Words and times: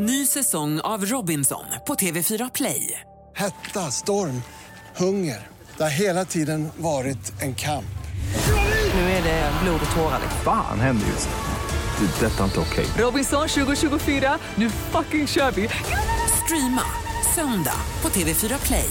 Ny 0.00 0.26
säsong 0.26 0.80
av 0.80 1.04
Robinson 1.04 1.64
på 1.86 1.94
TV4 1.94 2.50
Play. 2.54 3.00
Hetta, 3.36 3.90
storm, 3.90 4.42
hunger. 4.96 5.46
Det 5.76 5.82
har 5.82 5.90
hela 5.90 6.24
tiden 6.24 6.68
varit 6.76 7.42
en 7.42 7.54
kamp. 7.54 7.98
Nu 8.94 9.00
är 9.00 9.22
det 9.22 9.52
blod 9.62 9.80
och 9.90 9.96
tårar. 9.96 10.20
Fan 10.44 10.80
händer 10.80 11.06
just 11.06 11.28
nu. 11.28 12.06
Det. 12.06 12.26
Detta 12.26 12.40
är 12.40 12.44
inte 12.44 12.60
okej. 12.60 12.86
Robinson 12.98 13.48
2024, 13.48 14.38
nu 14.54 14.70
fucking 14.70 15.26
kör 15.26 15.50
vi! 15.50 15.68
Streama 16.44 16.82
söndag 17.34 17.80
på 18.00 18.08
TV4 18.08 18.66
Play. 18.66 18.90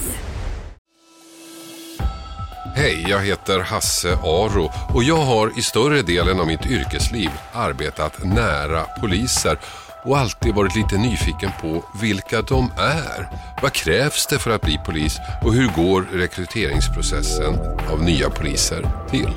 Hej, 2.76 3.06
jag 3.10 3.20
heter 3.20 3.60
Hasse 3.60 4.18
Aro 4.24 4.72
och 4.94 5.04
jag 5.04 5.26
har 5.26 5.60
i 5.60 5.62
större 5.62 6.02
delen 6.02 6.40
av 6.40 6.48
mitt 6.48 6.66
yrkesliv 6.66 7.30
arbetat 7.54 8.24
nära 8.24 8.84
poliser 9.02 9.60
och 10.06 10.18
alltid 10.18 10.56
varit 10.56 10.76
lite 10.76 10.98
nyfiken 10.98 11.52
på 11.62 11.86
vilka 12.02 12.42
de 12.42 12.72
är. 12.78 13.30
Vad 13.62 13.74
krävs 13.74 14.28
det 14.28 14.40
för 14.40 14.52
att 14.52 14.62
bli 14.62 14.80
polis 14.86 15.18
och 15.44 15.54
hur 15.54 15.68
går 15.68 16.08
rekryteringsprocessen 16.14 17.56
av 17.92 18.04
nya 18.04 18.30
poliser 18.30 18.90
till? 19.10 19.34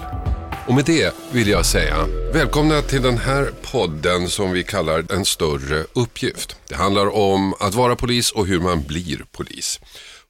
Och 0.67 0.75
med 0.75 0.85
det 0.85 1.15
vill 1.33 1.49
jag 1.49 1.67
säga 1.67 2.07
välkomna 2.33 2.83
till 2.83 3.03
den 3.03 3.19
här 3.19 3.51
podden 3.73 4.29
som 4.29 4.53
vi 4.53 4.65
kallar 4.65 5.13
En 5.13 5.25
större 5.25 5.85
uppgift. 5.93 6.57
Det 6.69 6.75
handlar 6.75 7.17
om 7.17 7.55
att 7.61 7.75
vara 7.75 7.97
polis 7.97 8.31
och 8.31 8.47
hur 8.47 8.61
man 8.61 8.83
blir 8.83 9.25
polis. 9.33 9.81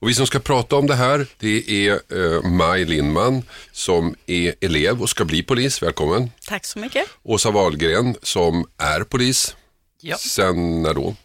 Och 0.01 0.09
vi 0.09 0.15
som 0.15 0.27
ska 0.27 0.39
prata 0.39 0.77
om 0.77 0.87
det 0.87 0.95
här 0.95 1.27
det 1.39 1.89
är 1.89 1.93
eh, 1.93 2.43
Maj 2.43 2.85
Lindman 2.85 3.43
som 3.73 4.15
är 4.27 4.55
elev 4.61 5.03
och 5.03 5.11
ska 5.11 5.25
bli 5.25 5.43
polis. 5.43 5.83
Välkommen. 5.83 6.31
Tack 6.49 6.65
så 6.65 6.79
mycket. 6.79 7.05
Åsa 7.23 7.51
Wahlgren 7.51 8.17
som 8.23 8.65
är 8.79 9.05
polis. 9.05 9.57
Ja. 10.01 10.17
Sen 10.17 10.83
när 10.83 10.95
då? 10.95 11.17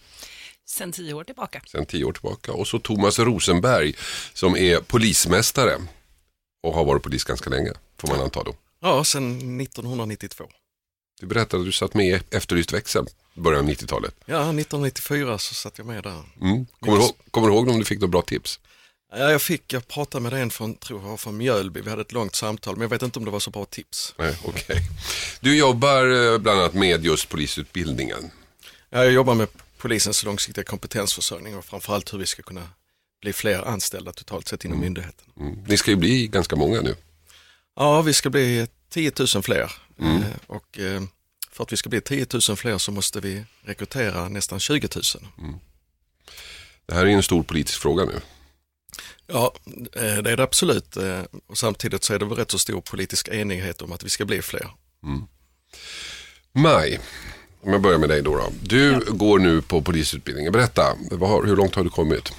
Sen 0.65 0.91
tio 0.91 1.13
år 1.13 1.23
tillbaka. 1.23 1.61
Sen 1.71 1.85
tio 1.85 2.05
år 2.05 2.13
tillbaka. 2.13 2.53
Och 2.53 2.67
så 2.67 2.79
Thomas 2.79 3.19
Rosenberg 3.19 3.93
som 4.33 4.55
är 4.55 4.79
polismästare 4.79 5.81
och 6.63 6.73
har 6.73 6.85
varit 6.85 7.03
polis 7.03 7.23
ganska 7.23 7.49
länge 7.49 7.71
får 7.97 8.07
man 8.07 8.21
anta 8.21 8.43
då. 8.43 8.55
Ja, 8.81 9.03
sedan 9.03 9.61
1992. 9.61 10.45
Du 11.19 11.27
berättade 11.27 11.61
att 11.61 11.67
du 11.67 11.71
satt 11.71 11.93
med 11.93 12.07
i 12.07 12.35
Efterlyst 12.35 12.73
växel 12.73 13.05
i 13.35 13.39
början 13.39 13.65
av 13.65 13.71
90-talet. 13.71 14.15
Ja, 14.25 14.35
1994 14.35 15.37
så 15.37 15.53
satt 15.53 15.77
jag 15.77 15.87
med 15.87 16.03
där. 16.03 16.23
Mm. 16.41 16.65
Kommer, 16.79 16.97
du 16.97 17.03
ihåg, 17.03 17.11
kommer 17.31 17.47
du 17.47 17.53
ihåg 17.53 17.69
om 17.69 17.79
du 17.79 17.85
fick 17.85 17.99
några 17.99 18.11
bra 18.11 18.21
tips? 18.21 18.59
Ja, 19.11 19.31
jag 19.31 19.41
fick, 19.41 19.73
jag 19.73 19.87
pratade 19.87 20.23
med 20.23 20.33
en 20.41 20.49
från, 20.49 20.75
tror 20.75 21.01
jag 21.01 21.09
var 21.09 21.17
från 21.17 21.37
Mjölby, 21.37 21.81
vi 21.81 21.89
hade 21.89 22.01
ett 22.01 22.11
långt 22.11 22.35
samtal, 22.35 22.75
men 22.75 22.81
jag 22.81 22.89
vet 22.89 23.01
inte 23.01 23.19
om 23.19 23.25
det 23.25 23.31
var 23.31 23.39
så 23.39 23.51
bra 23.51 23.65
tips. 23.65 24.13
Nej, 24.17 24.37
okej. 24.45 24.77
Du 25.39 25.57
jobbar 25.57 26.33
eh, 26.33 26.37
bland 26.37 26.59
annat 26.59 26.73
med 26.73 27.05
just 27.05 27.29
polisutbildningen. 27.29 28.31
Ja, 28.95 29.03
Jag 29.03 29.13
jobbar 29.13 29.35
med 29.35 29.47
polisens 29.77 30.23
långsiktiga 30.23 30.63
kompetensförsörjning 30.63 31.57
och 31.57 31.65
framförallt 31.65 32.13
hur 32.13 32.17
vi 32.17 32.25
ska 32.25 32.43
kunna 32.43 32.69
bli 33.21 33.33
fler 33.33 33.67
anställda 33.67 34.11
totalt 34.11 34.47
sett 34.47 34.65
inom 34.65 34.79
myndigheten. 34.79 35.25
Mm. 35.39 35.63
Ni 35.67 35.77
ska 35.77 35.91
ju 35.91 35.97
bli 35.97 36.27
ganska 36.27 36.55
många 36.55 36.81
nu. 36.81 36.95
Ja, 37.75 38.01
vi 38.01 38.13
ska 38.13 38.29
bli 38.29 38.67
10 38.89 39.11
000 39.35 39.43
fler 39.43 39.71
Eh, 39.99 40.21
och 40.47 40.79
eh, 40.79 41.01
för 41.51 41.63
att 41.63 41.73
vi 41.73 41.77
ska 41.77 41.89
bli 41.89 42.01
10 42.01 42.25
000 42.49 42.57
fler 42.57 42.77
så 42.77 42.91
måste 42.91 43.19
vi 43.19 43.45
rekrytera 43.65 44.29
nästan 44.29 44.59
20 44.59 44.87
000. 44.95 45.03
Det 46.85 46.93
här 46.93 47.05
är 47.05 47.09
en 47.09 47.23
stor 47.23 47.43
politisk 47.43 47.81
fråga 47.81 48.05
nu. 48.05 48.21
Ja, 49.27 49.55
eh, 49.95 50.17
det 50.17 50.31
är 50.31 50.37
det 50.37 50.43
absolut. 50.43 50.97
Och 51.47 51.57
samtidigt 51.57 52.03
så 52.03 52.13
är 52.13 52.19
det 52.19 52.25
väl 52.25 52.37
rätt 52.37 52.51
så 52.51 52.59
stor 52.59 52.81
politisk 52.81 53.27
enighet 53.27 53.81
om 53.81 53.91
att 53.91 54.03
vi 54.03 54.09
ska 54.09 54.25
bli 54.25 54.41
fler. 54.41 54.69
Maj, 56.53 56.99
om 57.65 57.71
jag 57.71 57.81
börjar 57.81 57.97
med 57.97 58.09
dig 58.09 58.21
då. 58.21 58.37
då. 58.37 58.51
Du 58.61 58.99
går 58.99 59.39
nu 59.39 59.61
på 59.61 59.81
polisutbildningen. 59.81 60.51
Berätta, 60.51 60.81
har, 61.19 61.45
hur 61.45 61.55
långt 61.55 61.75
har 61.75 61.83
du 61.83 61.89
kommit? 61.89 62.33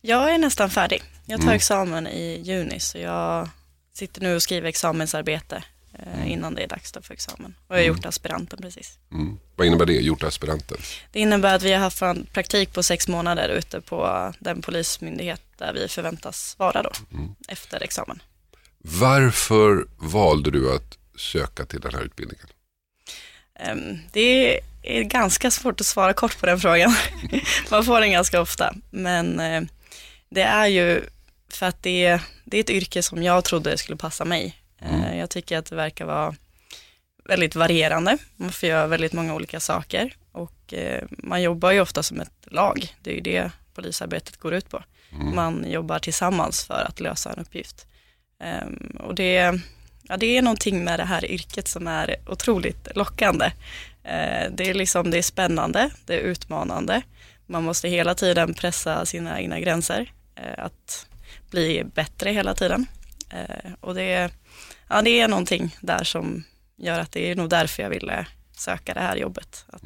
Jag 0.00 0.34
är 0.34 0.38
nästan 0.38 0.70
färdig. 0.70 1.02
Jag 1.26 1.42
tar 1.42 1.52
examen 1.52 2.06
i 2.06 2.40
juni 2.44 2.80
så 2.80 2.98
jag 2.98 3.48
sitter 3.92 4.20
nu 4.20 4.34
och 4.34 4.42
skriver 4.42 4.68
examensarbete 4.68 5.64
eh, 5.92 6.32
innan 6.32 6.54
det 6.54 6.62
är 6.62 6.68
dags 6.68 6.92
för 7.02 7.14
examen. 7.14 7.54
Och 7.66 7.74
jag 7.74 7.80
har 7.80 7.86
gjort 7.86 8.06
aspiranten 8.06 8.58
precis. 8.62 8.98
Mm. 9.12 9.38
Vad 9.56 9.66
innebär 9.66 9.86
det, 9.86 9.92
gjort 9.92 10.22
aspiranten? 10.22 10.78
Det 11.12 11.20
innebär 11.20 11.54
att 11.54 11.62
vi 11.62 11.72
har 11.72 11.80
haft 11.80 12.02
en 12.02 12.26
praktik 12.32 12.72
på 12.72 12.82
sex 12.82 13.08
månader 13.08 13.48
ute 13.48 13.80
på 13.80 14.32
den 14.38 14.62
polismyndighet 14.62 15.42
där 15.58 15.72
vi 15.72 15.88
förväntas 15.88 16.54
vara 16.58 16.82
då 16.82 16.90
efter 17.48 17.82
examen. 17.82 18.22
Varför 18.78 19.86
valde 19.98 20.50
du 20.50 20.74
att 20.74 20.98
söka 21.16 21.64
till 21.64 21.80
den 21.80 21.94
här 21.94 22.02
utbildningen? 22.02 22.46
Ehm, 23.62 23.98
Det 24.12 24.60
är 24.82 25.02
ganska 25.02 25.50
svårt 25.50 25.80
att 25.80 25.86
svara 25.86 26.12
kort 26.12 26.38
på 26.40 26.46
den 26.46 26.60
frågan. 26.60 26.94
Man 27.70 27.84
får 27.84 28.00
den 28.00 28.10
ganska 28.10 28.40
ofta. 28.40 28.74
Men 28.90 29.40
eh, 29.40 29.62
det 30.28 30.42
är 30.42 30.66
ju 30.66 31.02
för 31.52 31.66
att 31.66 31.82
det 31.82 32.04
är, 32.04 32.20
det 32.44 32.56
är 32.56 32.60
ett 32.60 32.70
yrke 32.70 33.02
som 33.02 33.22
jag 33.22 33.44
trodde 33.44 33.78
skulle 33.78 33.96
passa 33.96 34.24
mig. 34.24 34.56
Eh, 34.80 35.18
Jag 35.18 35.30
tycker 35.30 35.58
att 35.58 35.66
det 35.66 35.76
verkar 35.76 36.04
vara 36.04 36.34
väldigt 37.24 37.54
varierande. 37.54 38.18
Man 38.36 38.52
får 38.52 38.68
göra 38.68 38.86
väldigt 38.86 39.12
många 39.12 39.34
olika 39.34 39.60
saker 39.60 40.14
och 40.32 40.74
man 41.08 41.42
jobbar 41.42 41.70
ju 41.72 41.80
ofta 41.80 42.02
som 42.02 42.20
ett 42.20 42.32
lag. 42.46 42.94
Det 43.02 43.10
är 43.10 43.14
ju 43.14 43.20
det 43.20 43.50
polisarbetet 43.74 44.36
går 44.36 44.54
ut 44.54 44.68
på. 44.70 44.82
Man 45.34 45.70
jobbar 45.70 45.98
tillsammans 45.98 46.64
för 46.64 46.84
att 46.88 47.00
lösa 47.00 47.32
en 47.32 47.38
uppgift. 47.38 47.86
Ehm, 48.42 48.96
och 49.00 49.14
det, 49.14 49.60
ja, 50.10 50.16
det 50.16 50.36
är 50.36 50.42
någonting 50.42 50.84
med 50.84 50.98
det 51.00 51.04
här 51.04 51.24
yrket 51.24 51.68
som 51.68 51.86
är 51.86 52.16
otroligt 52.26 52.88
lockande. 52.94 53.44
Eh, 54.04 54.50
det, 54.52 54.70
är 54.70 54.74
liksom, 54.74 55.10
det 55.10 55.18
är 55.18 55.22
spännande, 55.22 55.90
det 56.06 56.14
är 56.14 56.18
utmanande. 56.20 57.02
Man 57.46 57.62
måste 57.64 57.88
hela 57.88 58.14
tiden 58.14 58.54
pressa 58.54 59.06
sina 59.06 59.40
egna 59.40 59.60
gränser. 59.60 60.12
eh, 60.36 60.64
Att 60.64 61.06
bli 61.50 61.84
bättre 61.94 62.30
hela 62.30 62.54
tiden. 62.54 62.86
Eh, 63.30 63.72
Och 63.80 63.94
det, 63.94 64.30
ja, 64.88 65.02
det 65.02 65.20
är 65.20 65.28
någonting 65.28 65.76
där 65.80 66.04
som 66.04 66.44
gör 66.76 67.00
att 67.00 67.12
det 67.12 67.30
är 67.30 67.34
nog 67.36 67.48
därför 67.50 67.82
jag 67.82 67.90
ville 67.90 68.26
söka 68.56 68.94
det 68.94 69.00
här 69.00 69.16
jobbet. 69.16 69.64
Att 69.72 69.82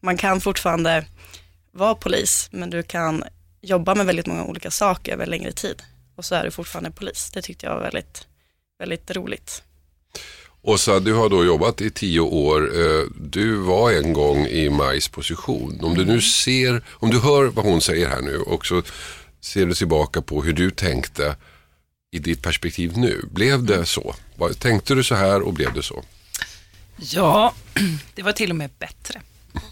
Man 0.00 0.16
kan 0.16 0.40
fortfarande 0.40 1.04
vara 1.72 1.94
polis, 1.94 2.48
men 2.52 2.70
du 2.70 2.82
kan 2.82 3.24
jobba 3.60 3.94
med 3.94 4.06
väldigt 4.06 4.26
många 4.26 4.44
olika 4.44 4.70
saker 4.70 5.12
över 5.12 5.26
längre 5.26 5.52
tid. 5.52 5.82
Och 6.16 6.24
så 6.24 6.34
är 6.34 6.44
du 6.44 6.50
fortfarande 6.50 6.90
polis. 6.90 7.30
Det 7.34 7.42
tyckte 7.42 7.66
jag 7.66 7.74
var 7.74 7.82
väldigt, 7.82 8.26
väldigt 8.78 9.10
roligt. 9.10 9.62
Åsa, 10.62 11.00
du 11.00 11.12
har 11.12 11.28
då 11.28 11.44
jobbat 11.44 11.80
i 11.80 11.90
tio 11.90 12.20
år. 12.20 12.80
Eh, 12.80 13.04
Du 13.16 13.56
var 13.56 13.92
en 13.92 14.12
gång 14.12 14.46
i 14.46 14.68
Majs 14.70 15.08
position. 15.08 15.80
Om 15.82 15.94
du 15.94 16.04
nu 16.04 16.20
ser, 16.20 16.82
om 16.90 17.10
du 17.10 17.18
hör 17.20 17.44
vad 17.44 17.64
hon 17.64 17.80
säger 17.80 18.08
här 18.08 18.20
nu 18.20 18.36
och 18.38 18.66
så 18.66 18.82
ser 19.40 19.66
du 19.66 19.74
tillbaka 19.74 20.22
på 20.22 20.42
hur 20.42 20.52
du 20.52 20.70
tänkte 20.70 21.36
i 22.10 22.18
ditt 22.18 22.42
perspektiv 22.42 22.98
nu. 22.98 23.24
Blev 23.30 23.64
det 23.64 23.86
så? 23.86 24.14
Vad- 24.36 24.58
Tänkte 24.58 24.94
du 24.94 25.04
så 25.04 25.14
här 25.14 25.42
och 25.42 25.52
blev 25.52 25.74
det 25.74 25.82
så? 25.82 26.04
Ja, 26.96 27.54
det 28.14 28.22
var 28.22 28.32
till 28.32 28.50
och 28.50 28.56
med 28.56 28.70
bättre 28.78 29.20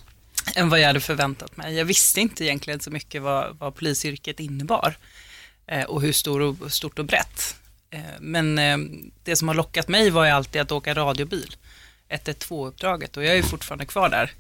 än 0.57 0.69
vad 0.69 0.81
jag 0.81 0.87
hade 0.87 1.01
förväntat 1.01 1.57
mig. 1.57 1.75
Jag 1.75 1.85
visste 1.85 2.21
inte 2.21 2.45
egentligen 2.45 2.81
så 2.81 2.91
mycket 2.91 3.23
vad, 3.23 3.57
vad 3.59 3.75
polisyrket 3.75 4.41
innebar 4.41 4.97
eh, 5.67 5.83
och 5.85 6.03
hur 6.03 6.13
stor 6.13 6.41
och, 6.41 6.73
stort 6.73 6.99
och 6.99 7.05
brett. 7.05 7.57
Eh, 7.93 8.01
men 8.21 8.59
eh, 8.59 8.79
det 9.25 9.37
som 9.37 9.49
har 9.49 9.55
lockat 9.55 9.89
mig 9.89 10.11
var 10.11 10.25
ju 10.25 10.31
alltid 10.31 10.63
att 10.63 10.73
åka 10.73 10.95
radiobil, 10.95 11.57
112-uppdraget 12.09 13.17
och 13.17 13.25
jag 13.25 13.33
är 13.33 13.37
ju 13.37 13.43
fortfarande 13.43 13.87
kvar 13.87 14.09
där 14.09 14.33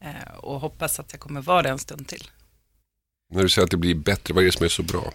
eh, 0.00 0.34
och 0.36 0.60
hoppas 0.60 1.00
att 1.00 1.12
jag 1.12 1.20
kommer 1.20 1.40
vara 1.40 1.62
det 1.62 1.68
en 1.68 1.78
stund 1.78 2.08
till. 2.08 2.28
När 3.32 3.42
du 3.42 3.48
säger 3.48 3.64
att 3.64 3.70
det 3.70 3.76
blir 3.76 3.94
bättre, 3.94 4.34
vad 4.34 4.42
är 4.42 4.46
det 4.46 4.52
som 4.52 4.64
är 4.64 4.68
så 4.68 4.82
bra? 4.82 5.12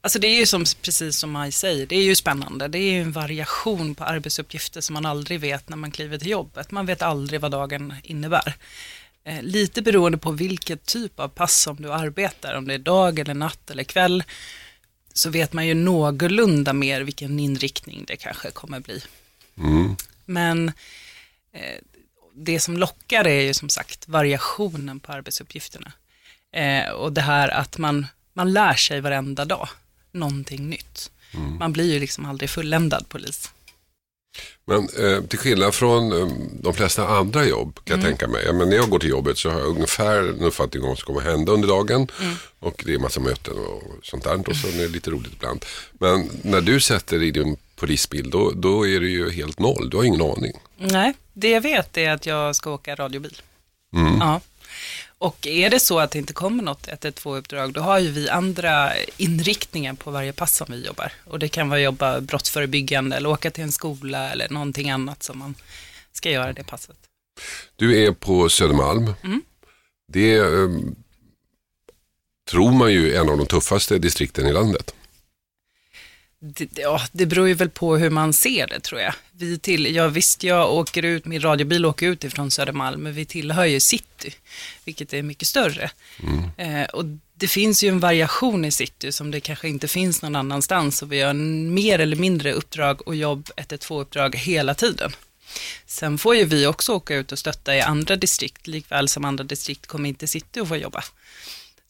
Alltså 0.00 0.18
det 0.18 0.26
är 0.26 0.38
ju 0.38 0.46
som, 0.46 0.64
precis 0.82 1.16
som 1.16 1.30
Maj 1.30 1.52
säger, 1.52 1.86
det 1.86 1.96
är 1.96 2.02
ju 2.02 2.16
spännande. 2.16 2.68
Det 2.68 2.78
är 2.78 2.92
ju 2.92 3.02
en 3.02 3.12
variation 3.12 3.94
på 3.94 4.04
arbetsuppgifter 4.04 4.80
som 4.80 4.94
man 4.94 5.06
aldrig 5.06 5.40
vet 5.40 5.68
när 5.68 5.76
man 5.76 5.90
kliver 5.90 6.18
till 6.18 6.30
jobbet. 6.30 6.70
Man 6.70 6.86
vet 6.86 7.02
aldrig 7.02 7.40
vad 7.40 7.50
dagen 7.50 7.94
innebär. 8.02 8.54
Eh, 9.24 9.42
lite 9.42 9.82
beroende 9.82 10.18
på 10.18 10.32
vilket 10.32 10.86
typ 10.86 11.20
av 11.20 11.28
pass 11.28 11.62
som 11.62 11.76
du 11.76 11.92
arbetar, 11.92 12.54
om 12.54 12.68
det 12.68 12.74
är 12.74 12.78
dag 12.78 13.18
eller 13.18 13.34
natt 13.34 13.70
eller 13.70 13.84
kväll, 13.84 14.24
så 15.12 15.30
vet 15.30 15.52
man 15.52 15.66
ju 15.66 15.74
någorlunda 15.74 16.72
mer 16.72 17.00
vilken 17.00 17.38
inriktning 17.38 18.04
det 18.06 18.16
kanske 18.16 18.50
kommer 18.50 18.80
bli. 18.80 19.02
Men 20.24 20.68
eh, 21.52 21.78
det 22.34 22.60
som 22.60 22.76
lockar 22.76 23.26
är 23.26 23.42
ju 23.42 23.54
som 23.54 23.68
sagt 23.68 24.08
variationen 24.08 25.00
på 25.00 25.12
arbetsuppgifterna. 25.12 25.92
Eh, 26.52 26.90
och 26.90 27.12
det 27.12 27.20
här 27.20 27.48
att 27.48 27.78
man, 27.78 28.06
man 28.32 28.52
lär 28.52 28.74
sig 28.74 29.00
varenda 29.00 29.44
dag 29.44 29.68
någonting 30.12 30.68
nytt. 30.68 31.10
Man 31.58 31.72
blir 31.72 31.92
ju 31.92 32.00
liksom 32.00 32.24
aldrig 32.26 32.50
fulländad 32.50 33.08
polis. 33.08 33.50
Men 34.70 34.88
eh, 34.98 35.22
till 35.22 35.38
skillnad 35.38 35.74
från 35.74 36.12
eh, 36.12 36.28
de 36.62 36.74
flesta 36.74 37.08
andra 37.08 37.44
jobb 37.44 37.78
kan 37.84 37.96
jag 37.96 38.06
tänka 38.06 38.28
mig. 38.28 38.42
Ja, 38.46 38.52
men 38.52 38.68
när 38.68 38.76
jag 38.76 38.90
går 38.90 38.98
till 38.98 39.08
jobbet 39.08 39.38
så 39.38 39.50
har 39.50 39.58
jag 39.60 39.68
ungefär 39.68 40.18
en 40.18 40.40
uppfattning 40.40 40.82
om 40.82 40.88
vad 40.88 40.98
som 40.98 41.06
kommer 41.06 41.30
hända 41.30 41.52
under 41.52 41.68
dagen. 41.68 42.08
Och 42.58 42.82
det 42.86 42.94
är 42.94 42.98
massa 42.98 43.20
möten 43.20 43.58
och 43.58 43.82
sånt 44.02 44.24
där. 44.24 44.48
Och 44.48 44.56
så 44.56 44.68
är 44.68 44.72
det 44.72 44.88
lite 44.88 45.10
roligt 45.10 45.32
ibland. 45.32 45.64
Men 45.92 46.30
när 46.42 46.60
du 46.60 46.80
sätter 46.80 47.22
i 47.22 47.30
din 47.30 47.56
polisbil 47.76 48.30
då, 48.30 48.50
då 48.50 48.86
är 48.86 49.00
det 49.00 49.08
ju 49.08 49.30
helt 49.30 49.58
noll. 49.58 49.90
Du 49.90 49.96
har 49.96 50.04
ingen 50.04 50.22
aning. 50.22 50.52
Nej, 50.76 51.14
det 51.32 51.50
jag 51.50 51.60
vet 51.60 51.96
är 51.96 52.10
att 52.10 52.26
jag 52.26 52.56
ska 52.56 52.70
åka 52.70 52.94
radiobil. 52.94 53.42
Ja. 54.20 54.40
Och 55.18 55.46
är 55.46 55.70
det 55.70 55.80
så 55.80 56.00
att 56.00 56.10
det 56.10 56.18
inte 56.18 56.32
kommer 56.32 56.62
något 56.62 56.86
112-uppdrag, 56.86 57.72
då 57.72 57.80
har 57.80 57.98
ju 57.98 58.10
vi 58.10 58.28
andra 58.28 58.92
inriktningar 59.16 59.94
på 59.94 60.10
varje 60.10 60.32
pass 60.32 60.56
som 60.56 60.66
vi 60.70 60.86
jobbar. 60.86 61.12
Och 61.24 61.38
det 61.38 61.48
kan 61.48 61.68
vara 61.68 61.80
jobba 61.80 62.20
brottsförebyggande 62.20 63.16
eller 63.16 63.28
åka 63.28 63.50
till 63.50 63.64
en 63.64 63.72
skola 63.72 64.30
eller 64.30 64.48
någonting 64.48 64.90
annat 64.90 65.22
som 65.22 65.38
man 65.38 65.54
ska 66.12 66.30
göra 66.30 66.52
det 66.52 66.64
passet. 66.64 66.96
Du 67.76 68.04
är 68.04 68.12
på 68.12 68.48
Södermalm. 68.48 69.14
Det 70.12 70.36
eh, 70.36 70.68
tror 72.50 72.72
man 72.72 72.92
ju 72.92 73.14
är 73.14 73.20
en 73.20 73.28
av 73.28 73.38
de 73.38 73.46
tuffaste 73.46 73.98
distrikten 73.98 74.46
i 74.46 74.52
landet. 74.52 74.94
Det, 76.42 76.78
ja, 76.78 77.02
det 77.12 77.26
beror 77.26 77.48
ju 77.48 77.54
väl 77.54 77.70
på 77.70 77.96
hur 77.96 78.10
man 78.10 78.32
ser 78.32 78.66
det 78.66 78.80
tror 78.80 79.00
jag. 79.00 79.14
Vi 79.32 79.58
till, 79.58 79.94
ja, 79.94 80.08
visst, 80.08 80.42
jag 80.42 80.72
åker 80.72 81.02
ut, 81.02 81.24
min 81.24 81.40
radiobil 81.40 81.86
åker 81.86 82.06
ut 82.06 82.24
ifrån 82.24 82.50
Södermalm, 82.50 83.02
men 83.02 83.12
vi 83.14 83.24
tillhör 83.24 83.64
ju 83.64 83.80
city, 83.80 84.34
vilket 84.84 85.12
är 85.12 85.22
mycket 85.22 85.48
större. 85.48 85.90
Eh, 86.56 86.84
och 86.84 87.04
det 87.34 87.48
finns 87.48 87.84
ju 87.84 87.88
en 87.88 88.00
variation 88.00 88.64
i 88.64 88.70
city 88.70 89.12
som 89.12 89.30
det 89.30 89.40
kanske 89.40 89.68
inte 89.68 89.88
finns 89.88 90.22
någon 90.22 90.36
annanstans 90.36 91.02
och 91.02 91.12
vi 91.12 91.20
har 91.20 91.34
mer 91.34 91.98
eller 91.98 92.16
mindre 92.16 92.52
uppdrag 92.52 93.08
och 93.08 93.16
jobb, 93.16 93.50
112-uppdrag 93.56 94.36
hela 94.36 94.74
tiden. 94.74 95.12
Sen 95.86 96.18
får 96.18 96.36
ju 96.36 96.44
vi 96.44 96.66
också 96.66 96.92
åka 96.92 97.14
ut 97.14 97.32
och 97.32 97.38
stötta 97.38 97.76
i 97.76 97.80
andra 97.80 98.16
distrikt, 98.16 98.66
likväl 98.66 99.08
som 99.08 99.24
andra 99.24 99.44
distrikt 99.44 99.86
kommer 99.86 100.08
inte 100.08 100.28
city 100.28 100.60
att 100.60 100.68
få 100.68 100.76
jobba. 100.76 101.04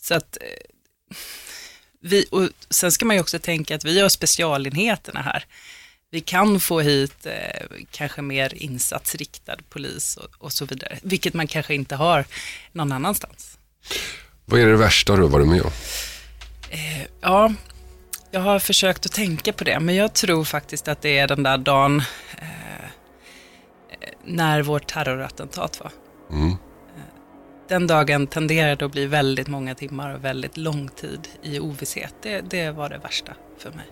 Så 0.01 0.15
att 0.15 0.39
eh, 0.41 1.17
vi, 2.01 2.27
och 2.31 2.49
sen 2.71 2.93
ska 2.93 3.05
man 3.05 3.17
ju 3.17 3.21
också 3.21 3.39
tänka 3.39 3.75
att 3.75 3.85
vi 3.85 4.01
har 4.01 4.09
specialenheterna 4.09 5.23
här. 5.23 5.45
Vi 6.11 6.21
kan 6.21 6.61
få 6.61 6.81
hit 6.81 7.27
eh, 7.27 7.67
kanske 7.91 8.23
mer 8.23 8.55
insatsriktad 8.55 9.57
polis 9.69 10.17
och, 10.17 10.29
och 10.39 10.53
så 10.53 10.65
vidare, 10.65 10.99
vilket 11.03 11.35
man 11.35 11.47
kanske 11.47 11.75
inte 11.75 11.97
har 11.97 12.25
någon 12.73 12.93
annanstans. 12.93 13.59
Vad 14.45 14.61
är 14.61 14.67
det 14.67 14.77
värsta 14.77 15.17
du 15.17 15.23
har 15.23 15.29
varit 15.29 15.49
med 15.49 15.63
om? 15.63 15.71
Ja, 17.21 17.53
jag 18.31 18.41
har 18.41 18.59
försökt 18.59 19.07
att 19.07 19.13
tänka 19.13 19.53
på 19.53 19.65
det, 19.65 19.81
men 19.81 19.95
jag 19.95 20.15
tror 20.15 20.45
faktiskt 20.45 20.89
att 20.89 21.03
det 21.03 21.19
är 21.19 21.29
den 21.29 21.43
där 21.43 21.59
dagen 21.59 22.03
eh, 22.39 22.85
eh, 23.91 24.11
när 24.25 24.63
vårt 24.63 24.87
terrorattentat 24.87 25.81
var. 25.81 25.93
Mm. 26.31 26.57
Den 27.71 27.87
dagen 27.87 28.27
tenderade 28.27 28.85
att 28.85 28.93
bli 28.93 29.07
väldigt 29.07 29.49
många 29.49 29.75
timmar 29.75 30.15
och 30.15 30.25
väldigt 30.25 30.57
lång 30.57 30.89
tid 30.89 31.29
i 31.43 31.61
ovisshet. 31.61 32.15
Det, 32.23 32.41
det 32.41 32.71
var 32.71 32.89
det 32.89 32.99
värsta 32.99 33.33
för 33.59 33.71
mig. 33.71 33.87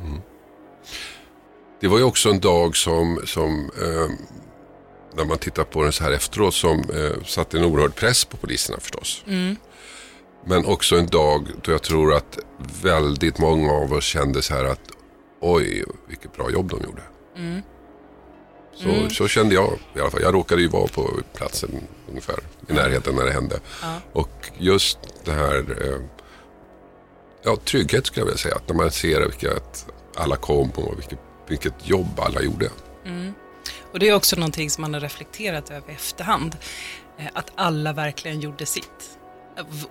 Det 1.80 1.88
var 1.88 1.98
ju 1.98 2.04
också 2.04 2.30
en 2.30 2.40
dag 2.40 2.76
som, 2.76 3.20
som 3.24 3.70
eh, 3.82 4.10
när 5.16 5.24
man 5.24 5.38
tittar 5.38 5.64
på 5.64 5.82
den 5.82 5.92
så 5.92 6.04
här 6.04 6.12
efteråt, 6.12 6.54
som 6.54 6.78
eh, 6.78 7.24
satte 7.24 7.58
en 7.58 7.64
oerhörd 7.64 7.94
press 7.94 8.24
på 8.24 8.36
poliserna 8.36 8.78
förstås. 8.80 9.24
Men 10.46 10.66
också 10.66 10.96
en 10.96 11.06
dag 11.06 11.48
då 11.62 11.72
jag 11.72 11.82
tror 11.82 12.14
att 12.14 12.38
väldigt 12.82 13.38
många 13.38 13.72
av 13.72 13.92
oss 13.92 14.04
kände 14.04 14.42
så 14.42 14.54
här 14.54 14.64
att 14.64 14.90
oj, 15.40 15.84
vilket 16.08 16.36
bra 16.36 16.50
jobb 16.50 16.70
de 16.70 16.82
gjorde. 16.84 17.02
Så, 18.82 19.14
så 19.14 19.28
kände 19.28 19.54
jag 19.54 19.78
i 19.96 20.00
alla 20.00 20.10
fall. 20.10 20.22
Jag 20.22 20.34
råkade 20.34 20.62
ju 20.62 20.68
vara 20.68 20.86
på 20.86 21.10
platsen 21.34 21.70
ungefär 22.08 22.38
i 22.68 22.72
närheten 22.72 23.14
när 23.14 23.24
det 23.24 23.32
hände. 23.32 23.60
Och 24.12 24.50
just 24.58 24.98
det 25.24 25.32
här, 25.32 25.58
eh, 25.58 26.00
ja 27.42 27.56
trygghet 27.64 28.06
skulle 28.06 28.20
jag 28.20 28.26
vilja 28.26 28.38
säga. 28.38 28.54
Att 28.54 28.68
när 28.68 28.76
man 28.76 28.90
ser 28.90 29.20
vilket 29.20 29.86
alla 30.16 30.36
kom 30.36 30.70
och 30.70 30.98
vilket, 30.98 31.18
vilket 31.48 31.88
jobb 31.88 32.20
alla 32.20 32.42
gjorde. 32.42 32.70
Och 33.92 33.98
det 33.98 34.08
är 34.08 34.14
också 34.14 34.36
någonting 34.36 34.70
som 34.70 34.82
man 34.82 34.94
har 34.94 35.00
reflekterat 35.00 35.70
över 35.70 35.90
i 35.90 35.94
efterhand. 35.94 36.56
eh, 37.18 37.26
Att 37.34 37.52
alla 37.54 37.92
verkligen 37.92 38.40
gjorde 38.40 38.66
sitt. 38.66 39.17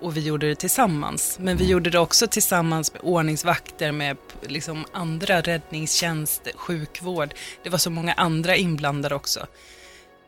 Och 0.00 0.16
vi 0.16 0.20
gjorde 0.20 0.48
det 0.48 0.54
tillsammans. 0.54 1.38
Men 1.40 1.56
vi 1.56 1.66
gjorde 1.66 1.90
det 1.90 1.98
också 1.98 2.26
tillsammans 2.26 2.92
med 2.92 3.02
ordningsvakter, 3.02 3.92
med 3.92 4.16
liksom 4.42 4.84
andra 4.92 5.40
räddningstjänst, 5.40 6.48
sjukvård. 6.54 7.34
Det 7.62 7.70
var 7.70 7.78
så 7.78 7.90
många 7.90 8.12
andra 8.12 8.56
inblandade 8.56 9.14
också. 9.14 9.46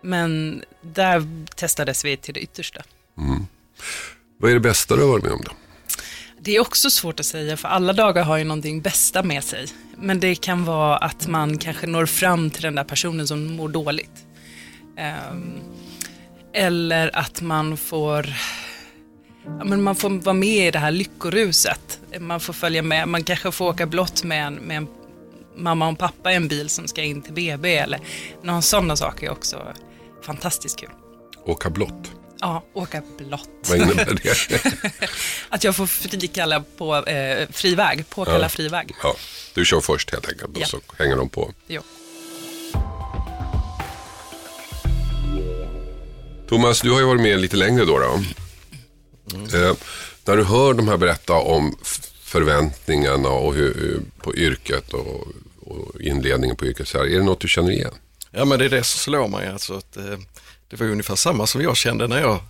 Men 0.02 0.62
där 0.80 1.46
testades 1.54 2.04
vi 2.04 2.16
till 2.16 2.34
det 2.34 2.40
yttersta. 2.40 2.82
Vad 4.38 4.50
är 4.50 4.54
det 4.54 4.60
bästa 4.60 4.96
du 4.96 5.02
har 5.02 5.08
varit 5.08 5.24
med 5.24 5.32
om 5.32 5.42
då? 5.44 5.52
Det 6.42 6.56
är 6.56 6.60
också 6.60 6.90
svårt 6.90 7.20
att 7.20 7.26
säga, 7.26 7.56
för 7.56 7.68
alla 7.68 7.92
dagar 7.92 8.24
har 8.24 8.36
ju 8.36 8.44
någonting 8.44 8.80
bästa 8.80 9.22
med 9.22 9.44
sig. 9.44 9.66
Men 9.96 10.20
det 10.20 10.34
kan 10.34 10.64
vara 10.64 10.96
att 10.96 11.26
man 11.26 11.58
kanske 11.58 11.86
når 11.86 12.06
fram 12.06 12.50
till 12.50 12.62
den 12.62 12.74
där 12.74 12.84
personen 12.84 13.28
som 13.28 13.44
mår 13.56 13.68
dåligt. 13.68 14.26
Ehm, 14.96 15.60
eller 16.52 17.16
att 17.16 17.40
man 17.40 17.76
får, 17.76 18.26
men 19.64 19.82
man 19.82 19.96
får 19.96 20.10
vara 20.10 20.34
med 20.34 20.66
i 20.68 20.70
det 20.70 20.78
här 20.78 20.90
lyckoruset. 20.90 22.00
Man 22.20 22.40
får 22.40 22.52
följa 22.52 22.82
med, 22.82 23.08
man 23.08 23.24
kanske 23.24 23.52
får 23.52 23.68
åka 23.68 23.86
blott 23.86 24.24
med 24.24 24.46
en, 24.46 24.54
med 24.54 24.76
en 24.76 24.88
mamma 25.56 25.88
och 25.88 25.98
pappa 25.98 26.32
i 26.32 26.34
en 26.34 26.48
bil 26.48 26.68
som 26.68 26.88
ska 26.88 27.02
in 27.02 27.22
till 27.22 27.32
BB 27.32 27.76
eller 27.76 28.00
någon 28.42 28.62
sådana 28.62 28.96
saker 28.96 29.26
är 29.26 29.30
också 29.30 29.62
fantastiskt 30.26 30.78
kul. 30.80 30.88
Åka 31.46 31.70
blått. 31.70 32.12
Ja, 32.40 32.62
åka 32.74 33.02
blott. 33.18 33.50
Vad 33.68 33.78
innebär 33.78 34.18
det? 34.22 34.64
Att 35.48 35.64
jag 35.64 35.76
får 35.76 35.86
frikalla 35.86 36.64
på 36.78 36.96
eh, 37.06 37.48
fri 37.50 37.74
väg, 37.74 38.10
påkalla 38.10 38.44
Ja. 38.44 38.48
fri 38.48 38.68
väg. 38.68 38.94
ja, 39.02 39.14
du 39.54 39.64
kör 39.64 39.80
först 39.80 40.10
helt 40.10 40.28
enkelt 40.28 40.56
och 40.56 40.62
Ja. 40.62 40.66
så 40.66 40.80
hänger 40.98 41.16
de 41.16 41.28
på. 41.28 41.50
Jo. 41.68 41.82
Thomas, 46.48 46.80
du 46.80 46.90
har 46.90 47.00
ju 47.00 47.06
varit 47.06 47.20
med 47.22 47.40
lite 47.40 47.56
längre 47.56 47.84
då. 47.84 47.98
då. 47.98 48.20
Eh, 49.34 49.76
när 50.24 50.36
du 50.36 50.44
hör 50.44 50.74
de 50.74 50.88
här 50.88 50.96
berätta 50.96 51.32
om 51.34 51.76
förväntningarna 52.22 53.28
och 53.28 53.54
hur, 53.54 54.00
på 54.18 54.36
yrket 54.36 54.92
och, 54.92 55.28
och 55.60 56.00
inledningen 56.00 56.56
på 56.56 56.66
yrket, 56.66 56.88
så 56.88 56.98
här, 56.98 57.04
är 57.04 57.18
det 57.18 57.24
något 57.24 57.40
du 57.40 57.48
känner 57.48 57.70
igen? 57.70 57.94
Ja 58.30 58.44
men 58.44 58.58
det 58.58 58.64
är 58.64 58.68
det 58.68 58.84
som 58.84 58.98
slår 58.98 59.28
mig. 59.28 59.48
Alltså 59.48 59.74
att, 59.74 59.96
eh, 59.96 60.18
det 60.68 60.76
var 60.76 60.86
ungefär 60.86 61.16
samma 61.16 61.46
som 61.46 61.60
jag 61.60 61.76
kände 61.76 62.08
när 62.08 62.20
jag 62.20 62.40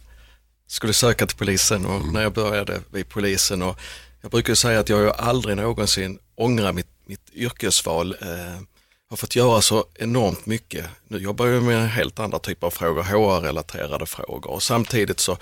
skulle 0.67 0.93
söka 0.93 1.27
till 1.27 1.37
polisen 1.37 1.87
och 1.87 2.13
när 2.13 2.23
jag 2.23 2.33
började 2.33 2.81
vid 2.91 3.09
polisen. 3.09 3.63
Och 3.63 3.79
jag 4.21 4.31
brukar 4.31 4.55
säga 4.55 4.81
att 4.81 4.89
jag 4.89 5.01
ju 5.01 5.11
aldrig 5.11 5.57
någonsin 5.57 6.19
ångrar 6.35 6.73
mitt, 6.73 6.89
mitt 7.07 7.31
yrkesval. 7.35 8.17
Eh, 8.21 8.63
har 9.11 9.17
fått 9.17 9.37
göra 9.37 9.61
så 9.61 9.85
enormt 9.95 10.47
mycket. 10.47 10.87
Nu 11.09 11.19
jobbar 11.19 11.47
jag 11.47 11.63
med 11.63 11.91
helt 11.91 12.19
andra 12.19 12.39
typer 12.39 12.67
av 12.67 12.71
frågor, 12.71 13.03
HR-relaterade 13.03 14.07
frågor 14.07 14.51
och 14.51 14.63
samtidigt 14.63 15.21
så 15.21 15.39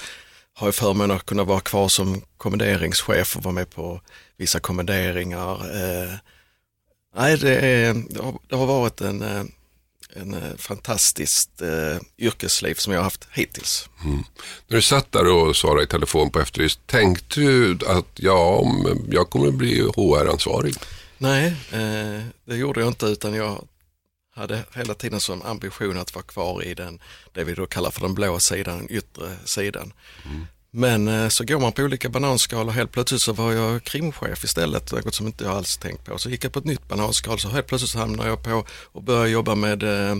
har 0.58 0.66
jag 0.66 0.74
förmånen 0.74 1.16
att 1.16 1.26
kunna 1.26 1.44
vara 1.44 1.60
kvar 1.60 1.88
som 1.88 2.22
kommenderingschef 2.36 3.36
och 3.36 3.42
vara 3.42 3.54
med 3.54 3.70
på 3.70 4.00
vissa 4.36 4.60
kommenderingar. 4.60 5.52
Eh, 5.54 6.12
nej, 7.16 7.38
det, 7.38 7.56
är, 7.56 7.94
det, 8.48 8.56
har, 8.56 8.66
varit 8.66 9.00
en, 9.00 9.22
eh, 9.22 9.44
en 10.14 10.34
eh, 10.34 10.56
fantastiskt 10.56 11.62
yrkesliv 12.18 12.74
som 12.74 12.92
jag 12.92 13.00
har 13.00 13.04
haft 13.04 13.28
hittills. 13.32 13.88
När 14.66 14.76
du 14.76 14.82
satt 14.82 15.12
där 15.12 15.26
och 15.26 15.56
svarade 15.56 15.82
i 15.82 15.86
telefon 15.86 16.30
på 16.30 16.40
Efterlyst, 16.40 16.86
tänkte 16.86 17.40
du 17.40 17.78
att 17.86 18.10
ja, 18.14 18.64
jag 19.08 19.30
kommer 19.30 19.50
bli 19.50 19.80
HR-ansvarig? 19.80 20.74
Nej, 21.18 21.54
det 22.44 22.56
gjorde 22.56 22.80
jag 22.80 22.88
inte 22.88 23.06
utan 23.06 23.34
jag 23.34 23.64
hade 24.38 24.64
hela 24.74 24.94
tiden 24.94 25.20
som 25.20 25.42
ambition 25.42 25.98
att 25.98 26.14
vara 26.14 26.24
kvar 26.24 26.62
i 26.62 26.74
den, 26.74 27.00
det 27.32 27.44
vi 27.44 27.54
då 27.54 27.66
kallar 27.66 27.90
för 27.90 28.00
den 28.00 28.14
blå 28.14 28.40
sidan, 28.40 28.86
yttre 28.90 29.36
sidan. 29.44 29.92
Men 30.70 31.08
eh, 31.08 31.28
så 31.28 31.44
går 31.44 31.60
man 31.60 31.72
på 31.72 31.82
olika 31.82 32.08
bananskal 32.08 32.68
och 32.68 32.74
helt 32.74 32.92
plötsligt 32.92 33.22
så 33.22 33.32
var 33.32 33.52
jag 33.52 33.84
krimchef 33.84 34.44
istället, 34.44 34.92
något 34.92 35.14
som 35.14 35.26
inte 35.26 35.44
jag 35.44 35.52
alls 35.52 35.76
tänkt 35.76 36.04
på. 36.04 36.18
Så 36.18 36.30
gick 36.30 36.44
jag 36.44 36.52
på 36.52 36.58
ett 36.58 36.64
nytt 36.64 36.88
bananskal 36.88 37.38
så 37.38 37.48
helt 37.48 37.66
plötsligt 37.66 37.90
så 37.90 37.98
hamnade 37.98 38.28
jag 38.28 38.42
på 38.42 38.64
och 38.92 39.02
började 39.02 39.28
jobba 39.28 39.54
med 39.54 39.82
eh, 39.82 40.16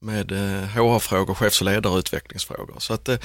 med 0.00 0.32
eh, 0.32 0.62
HR-frågor, 0.68 1.34
chefs 1.34 1.60
och 1.60 1.64
ledarutvecklingsfrågor. 1.64 2.74
Så 2.78 2.94
att 2.94 3.08
eh, 3.08 3.18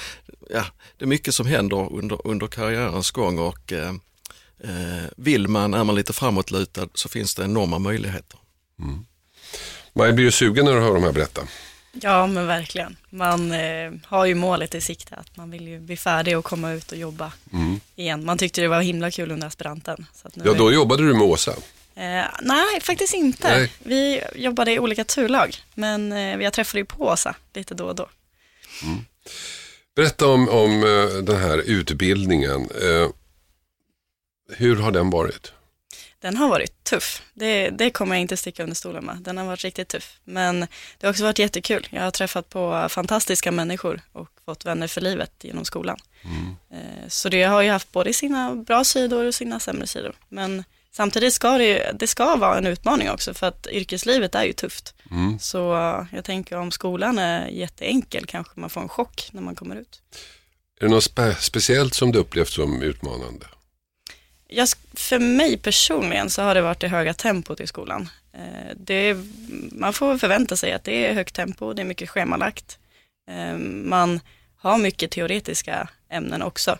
ja, 0.49 0.65
det 0.97 1.05
är 1.05 1.07
mycket 1.07 1.35
som 1.35 1.45
händer 1.45 1.93
under, 1.93 2.27
under 2.27 2.47
karriärens 2.47 3.11
gång 3.11 3.39
och 3.39 3.73
eh, 3.73 3.93
eh, 4.63 5.05
vill 5.17 5.47
man, 5.47 5.73
är 5.73 5.83
man 5.83 5.95
lite 5.95 6.13
framåtlutad 6.13 6.87
så 6.93 7.09
finns 7.09 7.35
det 7.35 7.43
enorma 7.43 7.79
möjligheter. 7.79 8.39
Maj, 9.95 10.13
blir 10.13 10.25
du 10.25 10.31
sugen 10.31 10.65
när 10.65 10.73
du 10.73 10.79
hör 10.81 10.93
de 10.93 11.03
här 11.03 11.11
berätta? 11.11 11.41
Ja, 12.01 12.27
men 12.27 12.47
verkligen. 12.47 12.95
Man 13.09 13.51
eh, 13.51 13.91
har 14.05 14.25
ju 14.25 14.35
målet 14.35 14.75
i 14.75 14.81
sikte 14.81 15.15
att 15.15 15.37
man 15.37 15.51
vill 15.51 15.67
ju 15.67 15.79
bli 15.79 15.97
färdig 15.97 16.37
och 16.37 16.45
komma 16.45 16.71
ut 16.71 16.91
och 16.91 16.97
jobba 16.97 17.31
igen. 17.95 18.25
Man 18.25 18.37
tyckte 18.37 18.61
det 18.61 18.67
var 18.67 18.81
himla 18.81 19.11
kul 19.11 19.31
under 19.31 19.47
aspiranten. 19.47 20.05
Ja, 20.33 20.53
då 20.53 20.73
jobbade 20.73 21.03
du 21.07 21.13
med 21.13 21.21
Åsa. 21.21 21.51
eh, 21.95 22.25
nej, 22.41 22.81
faktiskt 22.81 23.13
inte. 23.13 23.57
Nej. 23.57 23.71
Vi 23.83 24.21
jobbade 24.35 24.71
i 24.71 24.79
olika 24.79 25.03
turlag, 25.03 25.55
men 25.73 26.11
eh, 26.11 26.35
jag 26.43 26.53
träffade 26.53 26.79
ju 26.79 26.85
på 26.85 27.03
Åsa 27.05 27.35
lite 27.53 27.73
då 27.73 27.85
och 27.85 27.95
då. 27.95 28.09
Berätta 29.95 30.27
om, 30.27 30.49
om 30.49 30.83
eh, 30.83 31.17
den 31.23 31.37
här 31.41 31.57
utbildningen. 31.57 32.61
Eh, 32.61 33.09
hur 34.57 34.75
har 34.75 34.91
den 34.91 35.09
varit? 35.09 35.51
Den 36.25 36.37
har 36.37 36.49
varit 36.49 36.83
tuff. 36.83 37.21
Det, 37.33 37.69
det 37.69 37.89
kommer 37.89 38.15
jag 38.15 38.21
inte 38.21 38.37
sticka 38.37 38.63
under 38.63 38.75
stolen 38.75 39.05
med. 39.05 39.17
Den 39.17 39.37
har 39.37 39.45
varit 39.45 39.63
riktigt 39.63 39.87
tuff. 39.87 40.19
Men 40.23 40.59
det 40.59 41.07
har 41.07 41.09
också 41.09 41.23
varit 41.23 41.39
jättekul. 41.39 41.87
Jag 41.91 42.01
har 42.01 42.11
träffat 42.11 42.49
på 42.49 42.87
fantastiska 42.89 43.51
människor 43.51 44.01
och 44.11 44.29
fått 44.45 44.65
vänner 44.65 44.87
för 44.87 45.01
livet 45.01 45.31
genom 45.41 45.65
skolan. 45.65 45.97
Eh, 46.71 47.07
Så 47.07 47.29
det 47.29 47.43
har 47.43 47.61
ju 47.61 47.69
haft 47.69 47.91
både 47.91 48.13
sina 48.13 48.55
bra 48.55 48.83
sidor 48.83 49.25
och 49.25 49.35
sina 49.35 49.59
sämre 49.59 49.87
sidor. 49.87 50.15
Men 50.29 50.63
samtidigt 50.91 51.33
ska 51.33 51.57
det, 51.57 51.65
ju- 51.65 51.97
det 51.99 52.07
ska 52.07 52.35
vara 52.35 52.57
en 52.57 52.67
utmaning 52.67 53.09
också 53.09 53.33
för 53.33 53.47
att 53.47 53.67
yrkeslivet 53.67 54.35
är 54.35 54.43
ju 54.43 54.53
tufft. 54.53 54.93
Mm. 55.11 55.39
Så 55.39 55.73
eh, 55.75 56.05
jag 56.11 56.23
tänker 56.25 56.57
om 56.57 56.71
skolan 56.71 57.19
är 57.19 57.47
jätteenkel 57.47 58.25
kanske 58.25 58.59
man 58.59 58.69
får 58.69 58.81
en 58.81 58.89
chock 58.89 59.29
när 59.31 59.41
man 59.41 59.55
kommer 59.55 59.75
ut. 59.75 60.01
Är 60.79 60.85
det 60.85 60.91
något 60.91 61.03
spe- 61.15 61.35
speciellt 61.39 61.93
som 61.93 62.11
du 62.11 62.19
upplevt 62.19 62.49
som 62.49 62.81
utmanande? 62.81 63.45
Jag, 64.55 64.67
för 64.93 65.19
mig 65.19 65.57
personligen 65.57 66.29
så 66.29 66.41
har 66.41 66.55
det 66.55 66.61
varit 66.61 66.79
det 66.79 66.87
höga 66.87 67.13
tempot 67.13 67.59
i 67.59 67.67
skolan. 67.67 68.09
Eh, 68.33 68.75
Det, 68.75 69.17
man 69.71 69.93
får 69.93 70.17
förvänta 70.17 70.55
sig 70.55 70.71
att 70.73 70.83
det 70.83 71.05
är 71.07 71.13
högt 71.13 71.35
tempo, 71.35 71.73
det 71.73 71.81
är 71.81 71.85
mycket 71.85 72.09
schemalagt. 72.09 72.77
Eh, 73.29 73.57
Man 73.57 74.19
har 74.57 74.77
mycket 74.77 75.11
teoretiska 75.11 75.89
ämnen 76.09 76.41
också. 76.41 76.77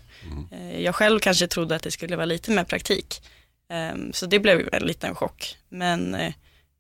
Eh, 0.52 0.82
Jag 0.82 0.96
själv 0.96 1.20
kanske 1.20 1.48
trodde 1.48 1.76
att 1.76 1.84
det 1.84 1.92
skulle 1.92 2.16
vara 2.16 2.26
lite 2.26 2.52
mer 2.52 2.64
praktik. 2.64 3.22
Så 4.14 4.26
det 4.26 4.40
blev 4.40 4.70
en 4.74 4.84
liten 4.84 5.16
chock. 5.16 5.58
Men 5.70 6.18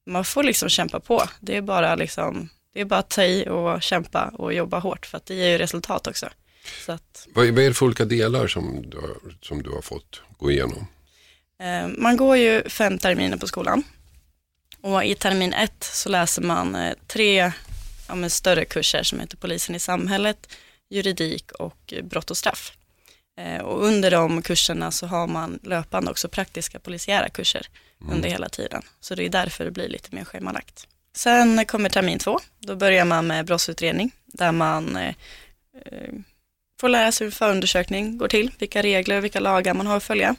man 0.05 0.25
får 0.25 0.43
liksom 0.43 0.69
kämpa 0.69 0.99
på. 0.99 1.23
Det 1.39 1.57
är 1.57 1.61
bara 1.61 1.95
liksom, 1.95 2.49
det 2.73 2.81
är 2.81 2.85
bara 2.85 2.99
att 2.99 3.09
ta 3.09 3.23
i 3.23 3.47
och 3.49 3.81
kämpa 3.83 4.27
och 4.27 4.53
jobba 4.53 4.79
hårt 4.79 5.05
för 5.05 5.17
att 5.17 5.25
det 5.25 5.35
ger 5.35 5.49
ju 5.49 5.57
resultat 5.57 6.07
också. 6.07 6.29
Så 6.85 6.91
att, 6.91 7.27
Vad, 7.33 7.47
vad 7.47 7.63
är 7.63 7.67
det 7.67 7.73
för 7.73 7.85
olika 7.85 8.05
delar 8.05 8.47
som 8.47 8.89
du 8.89 8.97
har, 8.97 9.17
som 9.41 9.63
du 9.63 9.69
har 9.69 9.81
fått 9.81 10.21
gå 10.37 10.51
igenom? 10.51 10.87
Eh, 11.59 11.87
Man 11.87 12.17
går 12.17 12.37
ju 12.37 12.69
fem 12.69 12.97
terminer 12.99 13.37
på 13.37 13.47
skolan. 13.47 13.83
Och 14.81 15.03
i 15.03 15.15
termin 15.15 15.53
ett 15.53 15.83
så 15.83 16.09
läser 16.09 16.41
man 16.41 16.75
eh, 16.75 16.93
tre 17.07 17.51
ja, 18.07 18.29
större 18.29 18.65
kurser 18.65 19.03
som 19.03 19.19
heter 19.19 19.37
Polisen 19.37 19.75
i 19.75 19.79
samhället, 19.79 20.49
juridik 20.89 21.51
och 21.51 21.93
brott 22.03 22.31
och 22.31 22.37
straff. 22.37 22.71
Eh, 23.37 23.61
Och 23.61 23.85
under 23.85 24.11
de 24.11 24.41
kurserna 24.41 24.91
så 24.91 25.07
har 25.07 25.27
man 25.27 25.59
löpande 25.63 26.11
också 26.11 26.29
praktiska 26.29 26.79
polisiära 26.79 27.29
kurser 27.29 27.67
under 28.11 28.29
hela 28.29 28.49
tiden. 28.49 28.81
Så 28.99 29.15
det 29.15 29.23
är 29.25 29.29
därför 29.29 29.65
det 29.65 29.71
blir 29.71 29.89
lite 29.89 30.15
mer 30.15 30.25
schemalagt. 30.25 30.87
Sen 31.15 31.65
kommer 31.65 31.89
termin 31.89 32.19
två, 32.19 32.39
då 32.59 32.75
börjar 32.75 33.05
man 33.05 33.27
med 33.27 33.45
brottsutredning 33.45 34.11
där 34.25 34.51
man 34.51 34.97
eh, 34.97 35.13
eh, 35.85 36.13
får 36.85 36.89
lära 36.89 37.11
sig 37.11 37.27
hur 37.27 37.31
förundersökning 37.31 38.17
går 38.17 38.27
till, 38.27 38.51
vilka 38.59 38.81
regler 38.81 39.17
och 39.17 39.23
vilka 39.23 39.39
lagar 39.39 39.73
man 39.73 39.87
har 39.87 39.97
att 39.97 40.03
följa. 40.03 40.35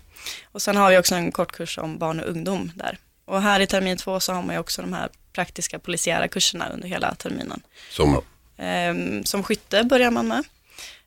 Och 0.52 0.62
sen 0.62 0.76
har 0.76 0.90
vi 0.90 0.98
också 0.98 1.14
en 1.14 1.32
kort 1.32 1.52
kurs 1.52 1.78
om 1.78 1.98
barn 1.98 2.20
och 2.20 2.28
ungdom 2.28 2.72
där. 2.74 2.98
Och 3.24 3.42
här 3.42 3.60
i 3.60 3.66
termin 3.66 3.96
två 3.96 4.20
så 4.20 4.32
har 4.32 4.42
man 4.42 4.54
ju 4.54 4.60
också 4.60 4.82
de 4.82 4.92
här 4.92 5.08
praktiska 5.32 5.78
polisiära 5.78 6.28
kurserna 6.28 6.68
under 6.68 6.88
hela 6.88 7.14
terminen. 7.14 7.62
Som, 7.90 8.22
Ehm, 8.56 9.24
som 9.24 9.42
skytte 9.42 9.84
börjar 9.84 10.10
man 10.10 10.28
med. 10.28 10.44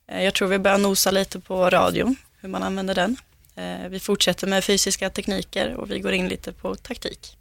Eh, 0.08 0.24
jag 0.24 0.34
tror 0.34 0.48
vi 0.48 0.60
börjar 0.60 0.78
nosa 0.78 1.12
lite 1.12 1.40
på 1.40 1.70
radion, 1.70 2.16
hur 2.42 2.50
man 2.50 2.64
använder 2.64 2.96
den. 2.96 3.18
Eh, 3.56 3.90
vi 3.90 4.00
fortsätter 4.00 4.48
med 4.48 4.64
fysiska 4.64 5.10
tekniker 5.10 5.74
och 5.74 5.92
vi 5.92 6.00
går 6.00 6.12
in 6.14 6.28
lite 6.28 6.52
på 6.52 6.76
taktik. 6.76 7.38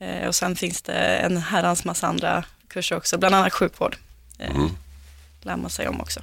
Eh, 0.00 0.28
och 0.28 0.34
sen 0.34 0.56
finns 0.56 0.82
det 0.82 0.94
en 0.94 1.36
herrans 1.36 1.84
massa 1.84 2.06
andra 2.06 2.44
kurser 2.68 2.96
också, 2.96 3.18
bland 3.18 3.34
annat 3.34 3.52
sjukvård. 3.52 3.96
Eh, 4.38 4.66
lär 5.42 5.56
man 5.56 5.70
sig 5.70 5.88
om 5.88 6.00
också. 6.00 6.20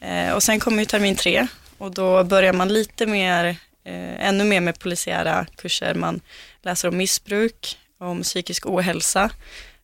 Eh, 0.00 0.32
och 0.32 0.42
sen 0.42 0.60
kommer 0.60 0.78
ju 0.78 0.84
termin 0.84 1.16
tre 1.16 1.46
och 1.78 1.90
då 1.90 2.24
börjar 2.24 2.52
man 2.52 2.68
lite 2.68 3.06
mer, 3.06 3.44
eh, 3.84 4.26
ännu 4.28 4.44
mer 4.44 4.60
med 4.60 4.78
polisiära 4.78 5.46
kurser. 5.56 5.94
Man 5.94 6.20
läser 6.62 6.88
om 6.88 6.96
missbruk, 6.96 7.78
om 7.98 8.22
psykisk 8.22 8.66
ohälsa, 8.66 9.30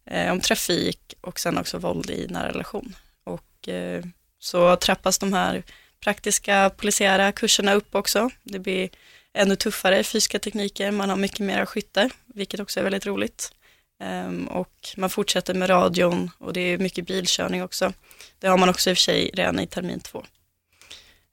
eh, 0.06 0.32
om 0.32 0.40
trafik 0.40 1.14
och 1.20 1.40
sen 1.40 1.58
också 1.58 1.78
våld 1.78 2.11
i 2.11 2.26
nära 2.30 2.49
relation. 2.49 2.94
Och 3.25 3.68
eh, 3.68 4.04
så 4.38 4.76
trappas 4.76 5.18
de 5.18 5.32
här 5.32 5.62
praktiska 6.00 6.70
polisiära 6.76 7.32
kurserna 7.32 7.75
upp 7.75 7.94
också. 7.94 8.30
Det 8.42 8.58
blir 8.58 8.88
ännu 9.35 9.56
tuffare 9.56 10.02
fysiska 10.02 10.38
tekniker, 10.38 10.90
man 10.90 11.11
har 11.11 11.16
mycket 11.16 11.40
mera 11.40 11.66
skytte, 11.66 12.11
vilket 12.26 12.61
också 12.61 12.80
är 12.80 12.85
väldigt 12.85 13.06
roligt. 13.06 13.52
Ehm, 14.00 14.49
och 14.49 14.75
man 14.97 15.11
fortsätter 15.11 15.54
med 15.54 15.70
radion 15.70 16.30
och 16.38 16.52
det 16.52 16.61
är 16.61 16.78
mycket 16.78 17.06
bilkörning 17.06 17.62
också. 17.62 17.92
Det 18.38 18.49
har 18.49 18.59
man 18.59 18.68
också 18.68 18.90
i 18.90 18.92
och 18.92 18.97
för 18.97 19.02
sig 19.02 19.30
redan 19.35 19.61
i 19.61 19.66
termin 19.66 20.00
två. 20.00 20.25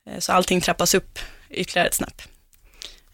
Eh, 0.06 0.20
så 0.20 0.32
allting 0.32 0.62
trappas 0.62 0.94
upp 0.94 1.20
ytterligare 1.50 1.88
ett 1.88 1.94
snäpp. 1.94 2.22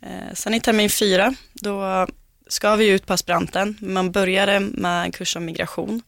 Eh, 0.01 0.33
sen 0.33 0.53
i 0.53 0.59
termin 0.59 0.89
fyra, 0.89 1.35
då 1.53 2.07
ska 2.47 2.75
vi 2.75 2.89
ut 2.89 3.05
på 3.05 3.13
aspiranten. 3.13 3.77
Man 3.81 4.11
började 4.11 4.59
med 4.59 5.03
en 5.03 5.11
kurs 5.11 5.35
om 5.35 5.45
migration. 5.45 6.01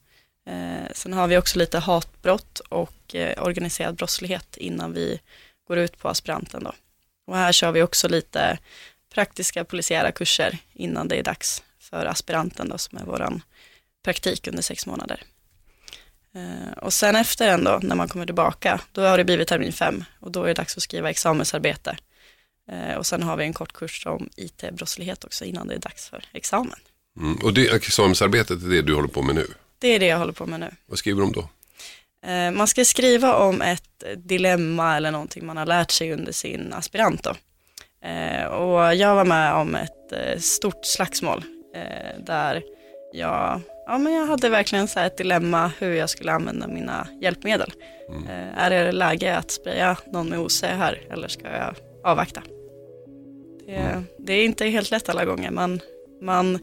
Eh, 0.46 0.92
sen 0.94 1.14
har 1.14 1.28
vi 1.28 1.38
också 1.38 1.60
lite 1.60 1.80
hatbrott 1.80 2.60
och 2.60 3.16
organiserad 3.38 3.96
brottslighet 3.96 4.58
innan 4.58 4.94
vi 4.94 5.20
går 5.68 5.78
ut 5.78 5.98
på 5.98 6.10
aspiranten. 6.10 6.64
Då. 6.64 6.74
Och 7.28 7.38
här 7.38 7.52
kör 7.52 7.72
vi 7.72 7.82
också 7.82 8.08
lite 8.08 8.58
praktiska 9.14 9.64
polisiära 9.64 10.12
kurser 10.12 10.58
innan 10.74 11.08
det 11.08 11.16
är 11.16 11.24
dags 11.24 11.64
för 11.80 12.06
aspiranten 12.06 12.70
då, 12.70 12.78
som 12.78 12.98
är 12.98 13.04
vår 13.04 13.42
praktik 14.04 14.48
under 14.48 14.62
sex 14.62 14.86
månader. 14.86 15.24
Eh, 16.36 16.74
Och 16.78 16.94
sen 16.94 17.16
efter 17.16 17.48
den 17.48 17.64
då, 17.64 17.80
när 17.84 17.96
man 17.96 18.08
kommer 18.10 18.26
tillbaka, 18.26 18.82
då 18.92 19.02
har 19.02 19.18
det 19.18 19.24
blivit 19.24 19.48
termin 19.48 19.74
fem 19.74 20.04
och 20.20 20.32
då 20.32 20.44
är 20.44 20.48
det 20.48 20.54
dags 20.54 20.78
att 20.78 20.84
skriva 20.84 21.10
examensarbete. 21.10 21.98
Eh, 22.72 22.96
Och 22.98 23.06
sen 23.06 23.24
har 23.24 23.38
vi 23.38 23.44
en 23.44 23.54
kort 23.54 23.74
kurs 23.74 24.06
om 24.06 24.30
IT-brottslighet 24.36 25.24
också 25.24 25.46
innan 25.46 25.68
det 25.68 25.74
är 25.76 25.80
dags 25.80 26.10
för 26.10 26.24
examen. 26.34 26.80
mm, 27.20 27.36
och 27.44 27.54
det 27.54 27.68
examensarbetet 27.76 28.64
är 28.64 28.68
det 28.70 28.82
du 28.82 28.96
håller 28.96 29.08
på 29.08 29.22
med 29.22 29.36
nu. 29.36 29.48
Det 29.80 29.88
är 29.88 30.00
det 30.00 30.06
jag 30.08 30.18
håller 30.18 30.34
på 30.34 30.46
med 30.46 30.60
nu. 30.60 30.72
Vad 30.86 31.00
skriver 31.00 31.22
du 31.22 31.28
om 31.28 31.32
då? 31.34 31.50
Eh, 32.30 32.52
Man 32.52 32.68
ska 32.68 32.86
skriva 32.86 33.36
om 33.36 33.62
ett 33.62 34.04
dilemma 34.18 34.98
eller 34.98 35.12
någonting 35.12 35.46
man 35.46 35.58
har 35.58 35.66
lärt 35.66 35.92
sig 35.92 36.14
under 36.14 36.32
sin 36.32 36.74
aspirant. 36.74 37.24
Då. 37.24 37.30
Och 38.50 38.96
jag 38.96 39.16
var 39.16 39.26
med 39.26 39.54
om 39.54 39.76
ett 39.76 40.44
stort 40.44 40.86
slagsmål 40.86 41.44
där 42.20 42.64
jag, 43.14 43.62
ja, 43.86 43.98
men 43.98 44.14
jag 44.14 44.26
hade 44.26 44.50
verkligen 44.50 44.88
så 44.88 45.00
här 45.00 45.08
ett 45.08 45.18
dilemma 45.18 45.72
hur 45.80 45.94
jag 45.94 46.10
skulle 46.10 46.32
använda 46.32 46.68
mina 46.68 47.08
hjälpmedel. 47.22 47.72
Eh, 48.30 48.58
Är 48.64 48.70
det 48.70 48.92
läge 48.92 49.38
att 49.38 49.52
spraya 49.52 49.98
någon 50.12 50.30
med 50.30 50.40
OC 50.40 50.64
här 50.64 51.02
eller 51.10 51.28
ska 51.28 51.48
jag 51.48 51.76
avvakta? 52.04 52.42
Det, 53.66 54.04
det 54.20 54.34
är 54.34 54.46
inte 54.46 54.66
helt 54.66 54.92
lätt 54.92 55.10
alla 55.10 55.26
gånger. 55.26 55.52
Man, 55.52 55.80
man 56.22 56.60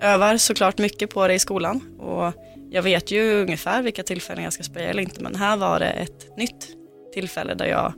övar 0.00 0.36
såklart 0.36 0.78
mycket 0.78 1.10
på 1.10 1.28
det 1.28 1.34
i 1.34 1.38
skolan 1.38 1.98
och 1.98 2.32
jag 2.70 2.82
vet 2.82 3.10
ju 3.10 3.42
ungefär 3.42 3.82
vilka 3.82 4.02
tillfällen 4.02 4.44
jag 4.44 4.52
ska 4.52 4.62
spraya 4.62 4.88
eller 4.88 5.02
inte 5.02 5.22
men 5.22 5.34
här 5.34 5.56
var 5.56 5.78
det 5.78 5.90
ett 5.90 6.36
nytt 6.36 6.68
tillfälle 7.14 7.54
där 7.54 7.66
jag, 7.66 7.92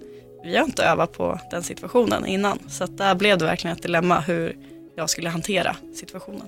vi 0.45 0.57
har 0.57 0.65
inte 0.65 0.85
övat 0.85 1.13
på 1.13 1.41
den 1.51 1.63
situationen 1.63 2.27
innan 2.27 2.59
så 2.69 2.85
att 2.85 2.99
där 2.99 3.15
blev 3.15 3.39
det 3.39 3.45
verkligen 3.45 3.77
ett 3.77 3.83
dilemma 3.83 4.21
hur 4.21 4.57
jag 4.97 5.11
skulle 5.11 5.29
hantera 5.29 5.77
situationen. 5.95 6.47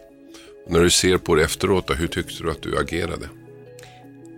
När 0.66 0.80
du 0.80 0.90
ser 0.90 1.18
på 1.18 1.34
det 1.34 1.44
efteråt, 1.44 1.90
hur 1.98 2.06
tyckte 2.06 2.42
du 2.42 2.50
att 2.50 2.62
du 2.62 2.78
agerade? 2.78 3.28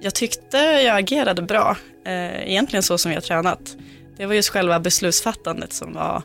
Jag 0.00 0.14
tyckte 0.14 0.56
jag 0.56 0.98
agerade 0.98 1.42
bra, 1.42 1.76
eh, 2.04 2.50
egentligen 2.50 2.82
så 2.82 2.98
som 2.98 3.12
jag 3.12 3.24
tränat. 3.24 3.76
Det 4.16 4.26
var 4.26 4.34
just 4.34 4.48
själva 4.48 4.80
beslutsfattandet 4.80 5.72
som 5.72 5.92
var 5.92 6.22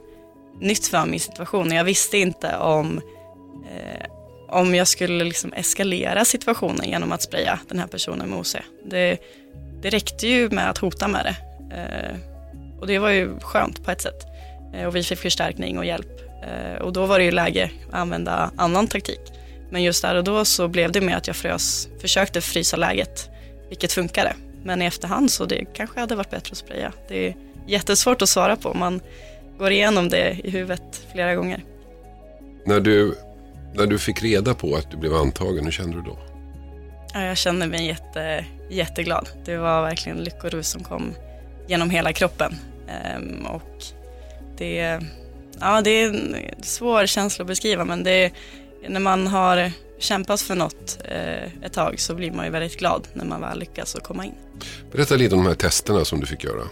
nytt 0.60 0.88
för 0.88 1.06
min 1.06 1.20
situation. 1.20 1.72
Jag 1.72 1.84
visste 1.84 2.18
inte 2.18 2.58
om, 2.58 3.02
eh, 3.72 4.06
om 4.48 4.76
jag 4.76 4.88
skulle 4.88 5.24
liksom 5.24 5.54
eskalera 5.54 6.26
situationen 6.26 6.90
genom 6.90 7.12
att 7.12 7.22
spraya 7.22 7.60
den 7.68 7.80
här 7.80 7.88
personen 7.88 8.30
med 8.30 8.40
OC. 8.40 8.56
Det, 8.86 9.18
det 9.82 9.90
räckte 9.90 10.28
ju 10.28 10.50
med 10.50 10.70
att 10.70 10.78
hota 10.78 11.08
med 11.08 11.26
det. 11.26 11.36
Eh, 11.76 12.16
och 12.80 12.88
det 12.88 13.00
var 13.00 13.10
ju 13.10 13.40
skönt 13.40 13.86
på 13.86 13.92
ett 13.92 14.02
sätt. 14.02 14.26
Eh, 14.74 14.88
och 14.88 14.96
vi 14.96 15.04
fick 15.04 15.20
förstärkning 15.20 15.78
och 15.78 15.86
hjälp. 15.86 16.22
Eh, 16.44 16.82
och 16.82 16.94
då 16.94 17.06
var 17.06 17.20
det 17.20 17.26
ju 17.26 17.32
läge 17.32 17.72
att 17.90 17.96
använda 17.96 18.52
annan 18.56 18.88
taktik. 18.88 19.22
Men 19.72 19.84
just 19.84 20.02
där 20.02 20.16
och 20.16 20.24
då 20.24 20.46
så 20.46 20.68
blev 20.68 20.92
det 20.92 21.02
med 21.02 21.18
att 21.18 21.28
jag 21.28 21.36
frös, 21.36 21.88
försökte 22.02 22.42
frysa 22.42 22.78
läget, 22.78 23.30
vilket 23.70 23.94
funkade. 23.94 24.34
Men 24.64 24.82
i 24.82 24.86
efterhand 24.86 25.32
så 25.32 25.46
det 25.46 25.66
kanske 25.74 26.00
hade 26.00 26.16
varit 26.16 26.30
bättre 26.30 26.52
att 26.52 26.58
spraya. 26.58 26.92
Det 27.08 27.28
är 27.28 27.36
jättesvårt 27.68 28.22
att 28.22 28.30
svara 28.30 28.56
på, 28.56 28.74
man 28.74 29.02
går 29.58 29.72
igenom 29.72 30.10
det 30.10 30.38
i 30.44 30.50
huvudet 30.50 31.08
flera 31.12 31.36
gånger. 31.36 31.64
När 32.66 32.80
du, 32.80 33.18
när 33.74 33.86
du 33.86 34.00
fick 34.00 34.24
reda 34.24 34.54
på 34.54 34.76
att 34.76 34.92
du 34.92 34.98
blev 34.98 35.14
antagen, 35.14 35.66
hur 35.66 35.72
kände 35.72 35.98
du 35.98 36.02
då? 36.02 36.20
Ja, 37.14 37.24
jag 37.24 37.38
kände 37.38 37.68
mig 37.68 37.88
jätte, 37.88 38.46
jätteglad. 38.70 39.30
Det 39.46 39.58
var 39.58 39.82
verkligen 39.82 40.18
lyckorus 40.18 40.68
som 40.70 40.84
kom 40.84 41.14
genom 41.68 41.90
hela 41.90 42.14
kroppen. 42.14 42.56
Ehm, 42.88 43.46
och 43.46 43.84
det, 44.58 45.00
ja, 45.60 45.82
det 45.82 45.90
är 45.90 46.08
en 46.08 46.36
svår 46.64 47.06
känsla 47.06 47.44
att 47.44 47.48
beskriva 47.48 47.86
men 47.86 48.04
det, 48.04 48.32
när 48.88 49.00
man 49.00 49.28
har 49.28 49.72
kämpat 50.00 50.42
för 50.42 50.56
något 50.56 51.00
eh, 51.06 51.66
ett 51.66 51.74
tag 51.74 52.00
så 52.00 52.16
blir 52.16 52.32
man 52.32 52.46
ju 52.46 52.52
väldigt 52.52 52.78
glad 52.80 53.08
när 53.14 53.26
man 53.26 53.42
väl 53.42 53.60
lyckas 53.60 53.96
att 53.96 54.04
komma 54.04 54.26
in. 54.26 54.36
Berätta 54.92 55.16
lite 55.16 55.36
om 55.36 55.44
de 55.44 55.48
här 55.48 55.56
testerna 55.56 56.06
som 56.06 56.20
du 56.20 56.26
fick 56.26 56.44
göra. 56.44 56.64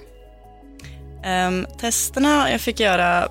Ehm, 1.24 1.66
testerna 1.80 2.52
jag 2.52 2.62
fick 2.62 2.80
göra, 2.80 3.28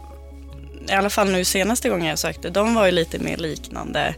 i 0.89 0.93
alla 0.93 1.11
fall 1.11 1.31
nu 1.31 1.45
senaste 1.45 1.89
gången 1.89 2.07
jag 2.07 2.19
sökte, 2.19 2.51
de 2.51 2.75
var 2.75 2.87
ju 2.87 2.93
lite 2.93 3.19
mer 3.19 3.37
liknande 3.37 4.15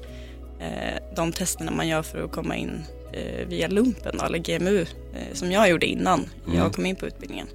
eh, 0.60 1.14
de 1.16 1.32
testerna 1.32 1.70
man 1.70 1.88
gör 1.88 2.02
för 2.02 2.24
att 2.24 2.32
komma 2.32 2.56
in 2.56 2.84
eh, 3.12 3.46
via 3.46 3.68
lumpen 3.68 4.16
då, 4.18 4.24
eller 4.24 4.38
GMU 4.38 4.80
eh, 4.80 5.34
som 5.34 5.52
jag 5.52 5.70
gjorde 5.70 5.86
innan 5.86 6.28
jag 6.54 6.74
kom 6.74 6.86
in 6.86 6.96
på 6.96 7.06
utbildningen. 7.06 7.46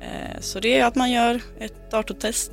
Eh, 0.00 0.40
så 0.40 0.60
det 0.60 0.78
är 0.78 0.84
att 0.84 0.94
man 0.94 1.10
gör 1.10 1.40
ett 1.60 1.90
datortest 1.90 2.50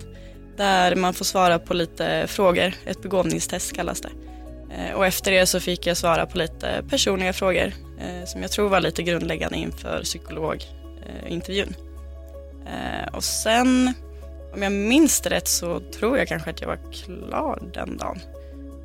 där 0.59 0.95
man 0.95 1.13
får 1.13 1.25
svara 1.25 1.59
på 1.59 1.73
lite 1.73 2.27
frågor, 2.27 2.73
ett 2.85 3.01
begåvningstest 3.01 3.75
kallas 3.75 4.01
det. 4.01 4.09
Eh, 4.75 4.93
och 4.95 5.05
efter 5.05 5.31
det 5.31 5.45
så 5.45 5.59
fick 5.59 5.87
jag 5.87 5.97
svara 5.97 6.25
på 6.25 6.37
lite 6.37 6.83
personliga 6.89 7.33
frågor 7.33 7.73
eh, 7.99 8.25
som 8.25 8.41
jag 8.41 8.51
tror 8.51 8.69
var 8.69 8.79
lite 8.79 9.03
grundläggande 9.03 9.57
inför 9.57 10.03
psykologintervjun. 10.03 11.75
Eh, 12.67 13.13
och 13.13 13.23
sen, 13.23 13.93
om 14.53 14.63
jag 14.63 14.71
minns 14.71 15.21
det 15.21 15.29
rätt 15.29 15.47
så 15.47 15.79
tror 15.79 16.17
jag 16.17 16.27
kanske 16.27 16.49
att 16.49 16.61
jag 16.61 16.67
var 16.67 16.93
klar 16.93 17.61
den 17.73 17.97
dagen. 17.97 18.19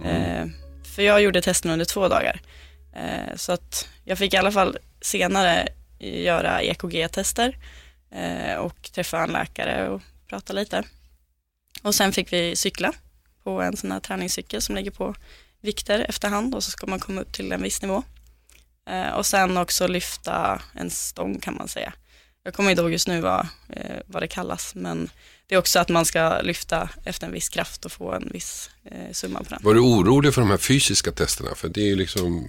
Eh, 0.04 0.46
för 0.94 1.02
jag 1.02 1.22
gjorde 1.22 1.42
testen 1.42 1.70
under 1.70 1.84
två 1.84 2.08
dagar. 2.08 2.40
Så 3.36 3.52
att 3.52 3.88
jag 4.04 4.18
fick 4.18 4.34
i 4.34 4.36
alla 4.36 4.52
fall 4.52 4.78
senare 5.00 5.68
göra 5.98 6.62
EKG-tester 6.62 7.58
och 8.58 8.82
träffa 8.92 9.22
en 9.22 9.30
läkare 9.30 9.88
och 9.88 10.02
prata 10.28 10.52
lite. 10.52 10.84
Och 11.84 11.94
sen 11.94 12.12
fick 12.12 12.32
vi 12.32 12.56
cykla 12.56 12.92
på 13.42 13.62
en 13.62 13.76
sån 13.76 13.92
här 13.92 14.00
träningscykel 14.00 14.62
som 14.62 14.74
lägger 14.74 14.90
på 14.90 15.14
vikter 15.60 16.06
efterhand 16.08 16.54
och 16.54 16.64
så 16.64 16.70
ska 16.70 16.86
man 16.86 17.00
komma 17.00 17.20
upp 17.20 17.32
till 17.32 17.52
en 17.52 17.62
viss 17.62 17.82
nivå. 17.82 18.02
Eh, 18.90 19.10
och 19.10 19.26
sen 19.26 19.56
också 19.56 19.86
lyfta 19.86 20.62
en 20.74 20.90
stång 20.90 21.40
kan 21.40 21.54
man 21.54 21.68
säga. 21.68 21.92
Jag 22.44 22.54
kommer 22.54 22.70
inte 22.70 22.82
ihåg 22.82 22.92
just 22.92 23.08
nu 23.08 23.20
vad, 23.20 23.46
eh, 23.68 24.00
vad 24.06 24.22
det 24.22 24.26
kallas, 24.26 24.74
men 24.74 25.10
det 25.46 25.54
är 25.54 25.58
också 25.58 25.78
att 25.78 25.88
man 25.88 26.04
ska 26.04 26.40
lyfta 26.40 26.88
efter 27.04 27.26
en 27.26 27.32
viss 27.32 27.48
kraft 27.48 27.84
och 27.84 27.92
få 27.92 28.12
en 28.12 28.28
viss 28.32 28.70
eh, 28.84 29.12
summa 29.12 29.38
på 29.38 29.50
den. 29.50 29.58
Var 29.62 29.74
du 29.74 29.80
orolig 29.80 30.34
för 30.34 30.40
de 30.40 30.50
här 30.50 30.56
fysiska 30.56 31.12
testerna? 31.12 31.54
För 31.54 31.68
det 31.68 31.80
är 31.80 31.86
ju 31.86 31.96
liksom, 31.96 32.48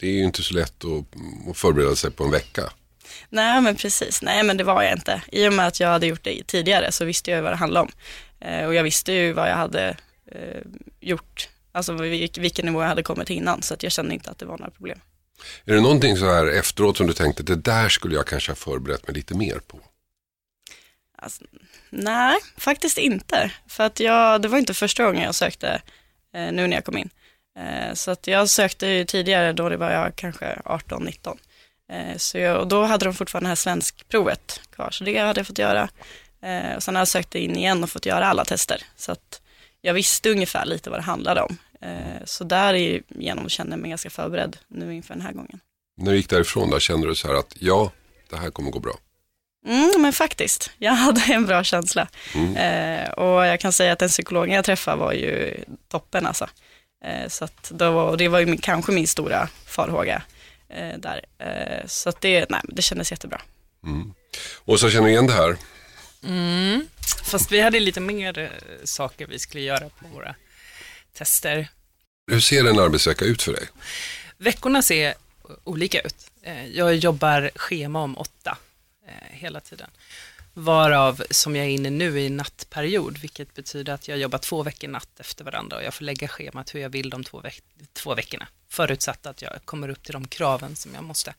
det 0.00 0.06
är 0.06 0.24
inte 0.24 0.42
så 0.42 0.54
lätt 0.54 0.84
att, 0.84 1.50
att 1.50 1.56
förbereda 1.56 1.96
sig 1.96 2.10
på 2.10 2.24
en 2.24 2.30
vecka. 2.30 2.72
Nej 3.28 3.60
men 3.60 3.76
precis, 3.76 4.22
nej 4.22 4.42
men 4.42 4.56
det 4.56 4.64
var 4.64 4.82
jag 4.82 4.92
inte. 4.92 5.22
I 5.32 5.48
och 5.48 5.52
med 5.52 5.66
att 5.66 5.80
jag 5.80 5.88
hade 5.88 6.06
gjort 6.06 6.24
det 6.24 6.42
tidigare 6.46 6.92
så 6.92 7.04
visste 7.04 7.30
jag 7.30 7.42
vad 7.42 7.52
det 7.52 7.56
handlade 7.56 7.86
om. 7.86 7.92
Eh, 8.40 8.66
och 8.66 8.74
jag 8.74 8.82
visste 8.82 9.12
ju 9.12 9.32
vad 9.32 9.50
jag 9.50 9.56
hade 9.56 9.96
eh, 10.32 10.60
gjort, 11.00 11.48
alltså 11.72 11.92
vilk- 11.92 12.40
vilken 12.40 12.66
nivå 12.66 12.82
jag 12.82 12.88
hade 12.88 13.02
kommit 13.02 13.26
till 13.26 13.36
innan. 13.36 13.62
Så 13.62 13.74
att 13.74 13.82
jag 13.82 13.92
kände 13.92 14.14
inte 14.14 14.30
att 14.30 14.38
det 14.38 14.46
var 14.46 14.58
några 14.58 14.70
problem. 14.70 15.00
Är 15.64 15.74
det 15.74 15.80
någonting 15.80 16.16
så 16.16 16.24
här 16.32 16.46
efteråt 16.46 16.96
som 16.96 17.06
du 17.06 17.12
tänkte, 17.12 17.42
det 17.42 17.56
där 17.56 17.88
skulle 17.88 18.14
jag 18.14 18.26
kanske 18.26 18.50
ha 18.50 18.56
förberett 18.56 19.06
mig 19.06 19.16
lite 19.16 19.34
mer 19.34 19.58
på? 19.66 19.80
Alltså, 21.22 21.44
nej, 21.90 22.38
faktiskt 22.56 22.98
inte. 22.98 23.52
För 23.68 23.84
att 23.84 24.00
jag, 24.00 24.42
det 24.42 24.48
var 24.48 24.58
inte 24.58 24.74
första 24.74 25.04
gången 25.04 25.22
jag 25.22 25.34
sökte 25.34 25.82
eh, 26.34 26.52
nu 26.52 26.66
när 26.66 26.76
jag 26.76 26.84
kom 26.84 26.98
in. 26.98 27.10
Eh, 27.58 27.94
så 27.94 28.10
att 28.10 28.26
jag 28.26 28.48
sökte 28.48 28.86
ju 28.86 29.04
tidigare, 29.04 29.52
då 29.52 29.68
det 29.68 29.76
var 29.76 29.90
jag 29.90 30.16
kanske 30.16 30.46
18-19. 30.64 31.38
Eh, 31.92 32.16
så 32.16 32.38
jag, 32.38 32.60
och 32.60 32.68
då 32.68 32.84
hade 32.84 33.04
de 33.04 33.14
fortfarande 33.14 33.46
det 33.46 33.50
här 33.50 33.54
svenskprovet 33.56 34.60
kvar, 34.74 34.90
så 34.90 35.04
det 35.04 35.18
hade 35.18 35.40
jag 35.40 35.46
fått 35.46 35.58
göra. 35.58 35.88
Eh, 36.42 36.76
och 36.76 36.82
sen 36.82 36.94
har 36.94 37.00
jag 37.00 37.08
sökt 37.08 37.34
in 37.34 37.56
igen 37.56 37.82
och 37.82 37.90
fått 37.90 38.06
göra 38.06 38.26
alla 38.26 38.44
tester. 38.44 38.82
Så 38.96 39.12
att 39.12 39.40
jag 39.80 39.94
visste 39.94 40.30
ungefär 40.30 40.64
lite 40.64 40.90
vad 40.90 40.98
det 40.98 41.02
handlade 41.02 41.42
om. 41.42 41.58
Eh, 41.80 42.24
så 42.24 42.44
därigenom 42.44 43.48
kände 43.48 43.72
jag 43.72 43.80
mig 43.80 43.90
ganska 43.90 44.10
förberedd 44.10 44.56
nu 44.68 44.94
inför 44.94 45.14
den 45.14 45.22
här 45.22 45.32
gången. 45.32 45.60
När 45.96 46.10
du 46.10 46.16
gick 46.16 46.30
därifrån, 46.30 46.70
där 46.70 46.80
kände 46.80 47.08
du 47.08 47.14
så 47.14 47.28
här 47.28 47.34
att 47.34 47.54
ja, 47.58 47.92
det 48.30 48.36
här 48.36 48.50
kommer 48.50 48.70
gå 48.70 48.78
bra. 48.78 48.94
Mm, 49.66 49.90
men 49.98 50.12
faktiskt, 50.12 50.70
jag 50.78 50.92
hade 51.04 51.20
en 51.20 51.46
bra 51.46 51.64
känsla. 51.64 52.08
Eh, 52.56 53.10
och 53.10 53.46
jag 53.46 53.60
kan 53.60 53.72
säga 53.72 53.92
att 53.92 53.98
den 53.98 54.08
psykologen 54.08 54.54
jag 54.54 54.64
träffade 54.64 54.96
var 54.96 55.12
ju 55.12 55.64
toppen 55.88 56.26
alltså. 56.26 56.48
Eh, 57.04 57.28
så 57.28 57.48
det 57.70 57.90
var, 57.90 58.16
det 58.16 58.28
var 58.28 58.38
ju 58.38 58.46
min, 58.46 58.58
kanske 58.58 58.92
min 58.92 59.06
stora 59.06 59.48
farhåga 59.66 60.22
eh, 60.68 60.98
där. 60.98 61.24
Eh, 61.38 61.86
så 61.86 62.12
det, 62.20 62.50
nej, 62.50 62.60
det 62.64 62.82
kändes 62.82 63.10
jättebra. 63.10 63.40
Och 64.64 64.80
så 64.80 64.90
känner 64.90 65.04
du 65.06 65.10
igen 65.10 65.26
det 65.26 65.32
här. 65.32 65.56
Mm. 66.22 66.86
Fast 67.24 67.52
vi 67.52 67.60
hade 67.60 67.80
lite 67.80 68.00
mer 68.00 68.38
eh, 68.38 68.48
saker 68.84 69.26
vi 69.26 69.38
skulle 69.38 69.62
göra 69.64 69.88
på 69.88 70.08
våra 70.08 70.34
tester. 71.12 71.68
Hur 72.32 72.40
ser 72.40 72.64
en 72.64 72.78
arbetsvecka 72.78 73.24
ut 73.24 73.42
för 73.42 73.52
dig? 73.52 73.68
Veckorna 74.36 74.82
ser 74.82 75.14
olika 75.64 76.00
ut. 76.00 76.30
Eh, 76.42 76.66
Jag 76.66 76.94
jobbar 76.96 77.50
schema 77.54 78.02
om 78.02 78.18
åtta 78.18 78.58
eh, 79.08 79.12
hela 79.38 79.60
tiden. 79.60 79.90
Varav, 80.54 81.22
som 81.30 81.56
jag 81.56 81.66
är 81.66 81.70
inne 81.70 81.90
nu, 81.90 82.20
i 82.20 82.30
nattperiod, 82.30 83.18
vilket 83.18 83.54
betyder 83.54 83.92
att 83.92 84.08
jag 84.08 84.18
jobbar 84.18 84.38
två 84.38 84.62
veckor 84.62 84.88
natt 84.88 85.20
efter 85.20 85.44
varandra 85.44 85.76
och 85.76 85.82
jag 85.84 85.94
får 85.94 86.04
lägga 86.04 86.28
schemat 86.28 86.74
hur 86.74 86.80
jag 86.80 86.88
vill 86.90 87.10
de 87.10 87.24
två, 87.24 87.40
veck- 87.40 87.62
två 87.92 88.14
veckorna. 88.14 88.48
Förutsatt 88.68 89.26
att 89.26 89.42
jag 89.42 89.52
kommer 89.64 89.88
upp 89.88 90.02
till 90.02 90.12
de 90.12 90.28
kraven 90.28 90.76
som 90.76 90.94
jag 90.94 91.04
måste. 91.04 91.34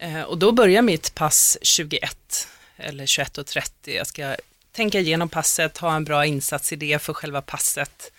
Eh, 0.00 0.22
Och 0.22 0.38
då 0.38 0.52
börjar 0.52 0.82
mitt 0.82 1.14
pass 1.14 1.58
21 1.62 2.48
eller 2.76 3.06
21.30. 3.06 3.90
Jag 3.96 4.06
ska 4.06 4.36
tänka 4.72 5.00
igenom 5.00 5.28
passet, 5.28 5.78
ha 5.78 5.96
en 5.96 6.04
bra 6.04 6.26
insatsidé 6.26 6.98
för 6.98 7.12
själva 7.14 7.42
passet. 7.42 8.12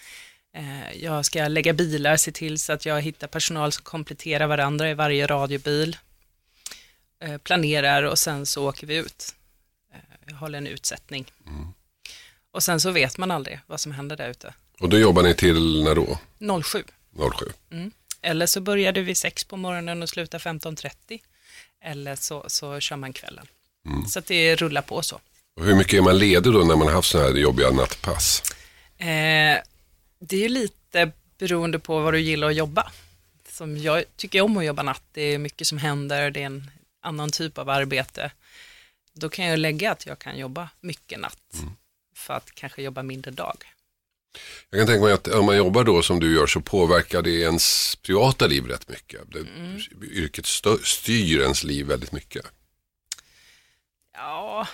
Eh, 0.56 0.94
Jag 1.04 1.26
ska 1.26 1.48
lägga 1.48 1.74
bilar, 1.74 2.18
se 2.18 2.32
till 2.32 2.60
så 2.60 2.74
att 2.74 2.86
jag 2.86 3.02
hittar 3.02 3.28
personal 3.28 3.72
som 3.72 3.84
kompletterar 3.84 4.48
varandra 4.48 4.90
i 4.90 4.94
varje 4.94 5.28
radiobil. 5.28 5.98
Eh, 7.20 7.38
Planerar 7.38 8.04
och 8.04 8.20
sen 8.20 8.46
så 8.46 8.70
åker 8.70 8.88
vi 8.88 8.96
ut. 8.96 9.36
Eh, 9.94 10.00
Jag 10.28 10.36
håller 10.36 10.58
en 10.58 10.68
utsättning. 10.68 11.32
Och 12.52 12.64
sen 12.64 12.80
så 12.80 12.92
vet 12.92 13.18
man 13.18 13.32
aldrig 13.32 13.60
vad 13.68 13.80
som 13.80 13.92
händer 13.92 14.16
där 14.18 14.30
ute. 14.30 14.54
Och 14.80 14.90
då 14.90 14.98
jobbar 15.00 15.24
ni 15.24 15.34
till 15.34 15.84
när 15.84 15.96
då? 15.96 16.20
07. 16.64 16.84
07. 17.38 17.46
Eller 18.22 18.46
så 18.46 18.62
börjar 18.62 18.92
du 18.92 19.02
vid 19.04 19.18
6 19.18 19.44
på 19.44 19.58
morgonen 19.58 20.04
och 20.04 20.10
slutar 20.10 20.40
15.30. 20.40 21.20
Eller 21.82 22.16
så, 22.16 22.46
så 22.48 22.80
kör 22.80 22.96
man 22.96 23.14
kvällen. 23.14 23.48
Så 24.08 24.20
att 24.20 24.26
det 24.26 24.56
rullar 24.56 24.82
på 24.82 25.02
så. 25.02 25.20
Och 25.60 25.66
hur 25.66 25.76
mycket 25.76 25.94
är 25.94 26.02
man 26.02 26.18
ledig 26.18 26.54
då 26.54 26.60
när 26.60 26.76
man 26.76 26.88
har 26.88 26.94
haft 26.94 27.10
sådana 27.10 27.30
här 27.30 27.36
jobbiga 27.36 27.72
nattpass? 27.72 28.44
Eh, 28.98 29.58
det 30.20 30.36
är 30.36 30.42
ju 30.42 30.50
lite 30.50 31.12
beroende 31.38 31.80
på 31.80 32.00
vad 32.00 32.14
du 32.14 32.20
gillar 32.20 32.48
att 32.48 32.56
jobba. 32.56 32.92
Som 33.50 33.78
jag 33.78 34.04
tycker 34.16 34.42
om 34.42 34.58
att 34.58 34.66
jobba 34.66 34.84
natt, 34.84 35.04
det 35.12 35.22
är 35.22 35.38
mycket 35.38 35.68
som 35.68 35.78
händer, 35.78 36.32
det 36.32 36.42
är 36.42 36.46
en 36.46 36.72
annan 37.02 37.32
typ 37.32 37.58
av 37.58 37.70
arbete. 37.70 38.32
Då 39.14 39.30
kan 39.30 39.46
jag 39.46 39.60
lägga 39.60 39.92
att 39.92 40.06
jag 40.06 40.20
kan 40.20 40.38
jobba 40.38 40.70
mycket 40.82 41.20
natt 41.20 41.64
för 42.16 42.34
att 42.34 42.52
kanske 42.56 42.82
jobba 42.82 43.04
mindre 43.04 43.32
dag. 43.32 43.58
Jag 44.70 44.80
kan 44.80 44.88
tänka 44.88 45.04
mig 45.04 45.14
att 45.14 45.28
om 45.28 45.46
man 45.46 45.58
jobbar 45.58 45.84
då 45.84 46.02
som 46.02 46.20
du 46.20 46.36
gör 46.36 46.48
så 46.48 46.62
påverkar 46.62 47.22
det 47.22 47.32
ens 47.32 47.96
privata 47.96 48.48
liv 48.48 48.66
rätt 48.68 48.90
mycket. 48.90 49.22
Det, 49.32 49.46
Yrket 50.08 50.46
styr 50.84 51.42
ens 51.42 51.64
liv 51.64 51.86
väldigt 51.86 52.12
mycket. 52.12 52.46
Ja, 54.18 54.68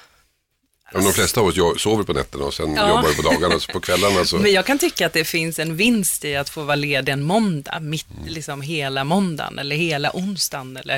Men 0.93 1.04
de 1.04 1.13
flesta 1.13 1.41
av 1.41 1.47
oss 1.47 1.82
sover 1.82 2.04
på 2.04 2.13
nätterna 2.13 2.45
och 2.45 2.54
sen 2.54 2.73
Ja. 2.75 2.89
jobbar 2.89 3.13
på 3.13 3.21
dagarna. 3.21 3.60
Så 3.60 3.71
på 3.71 3.80
kvällarna 3.80 4.25
så... 4.25 4.38
men 4.38 4.51
jag 4.51 4.65
kan 4.65 4.80
tycka 4.80 5.06
att 5.06 5.13
det 5.13 5.25
finns 5.25 5.60
en 5.60 5.75
vinst 5.75 6.25
i 6.25 6.36
att 6.36 6.49
få 6.49 6.63
vara 6.63 6.75
ledig 6.75 7.12
en 7.12 7.23
måndag, 7.23 7.80
mitt 7.80 8.08
liksom 8.27 8.62
hela 8.62 9.04
måndagen 9.04 9.60
eller 9.60 9.75
hela 9.75 10.12
onsdagen. 10.13 10.77
Eller 10.77 10.95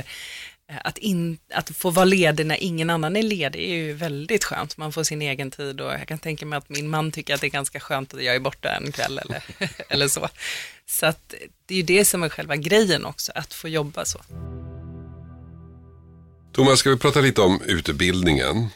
eh, 0.69 0.75
att, 0.83 0.97
in, 0.97 1.37
att 1.53 1.69
få 1.77 1.89
vara 1.89 2.05
ledig 2.05 2.45
när 2.45 2.63
ingen 2.63 2.89
annan 2.89 3.15
är 3.15 3.23
ledig 3.23 3.63
är 3.63 3.75
ju 3.75 3.93
väldigt 3.93 4.43
skönt. 4.43 4.77
Man 4.77 4.93
får 4.93 5.03
sin 5.03 5.21
egen 5.21 5.51
tid 5.51 5.81
och 5.81 5.93
jag 5.93 6.07
kan 6.07 6.19
tänka 6.19 6.45
mig 6.45 6.57
att 6.57 6.69
min 6.69 6.89
man 6.89 7.11
tycker 7.11 7.33
att 7.35 7.41
det 7.41 7.47
är 7.47 7.51
ganska 7.51 7.79
skönt 7.79 8.13
att 8.13 8.23
jag 8.23 8.35
är 8.35 8.39
borta 8.39 8.69
en 8.69 8.91
kväll 8.91 9.17
eller, 9.17 9.43
eller 9.89 10.07
så. 10.07 10.29
Så 10.85 11.05
att 11.05 11.33
det 11.65 11.73
är 11.73 11.77
ju 11.77 11.83
det 11.83 12.05
som 12.05 12.23
är 12.23 12.29
själva 12.29 12.55
grejen 12.55 13.05
också, 13.05 13.31
att 13.35 13.53
få 13.53 13.67
jobba 13.67 14.05
så. 14.05 14.19
Thomas, 16.53 16.79
ska 16.79 16.89
vi 16.89 16.97
prata 16.97 17.21
lite 17.21 17.41
om 17.41 17.61
utbildningen? 17.61 18.69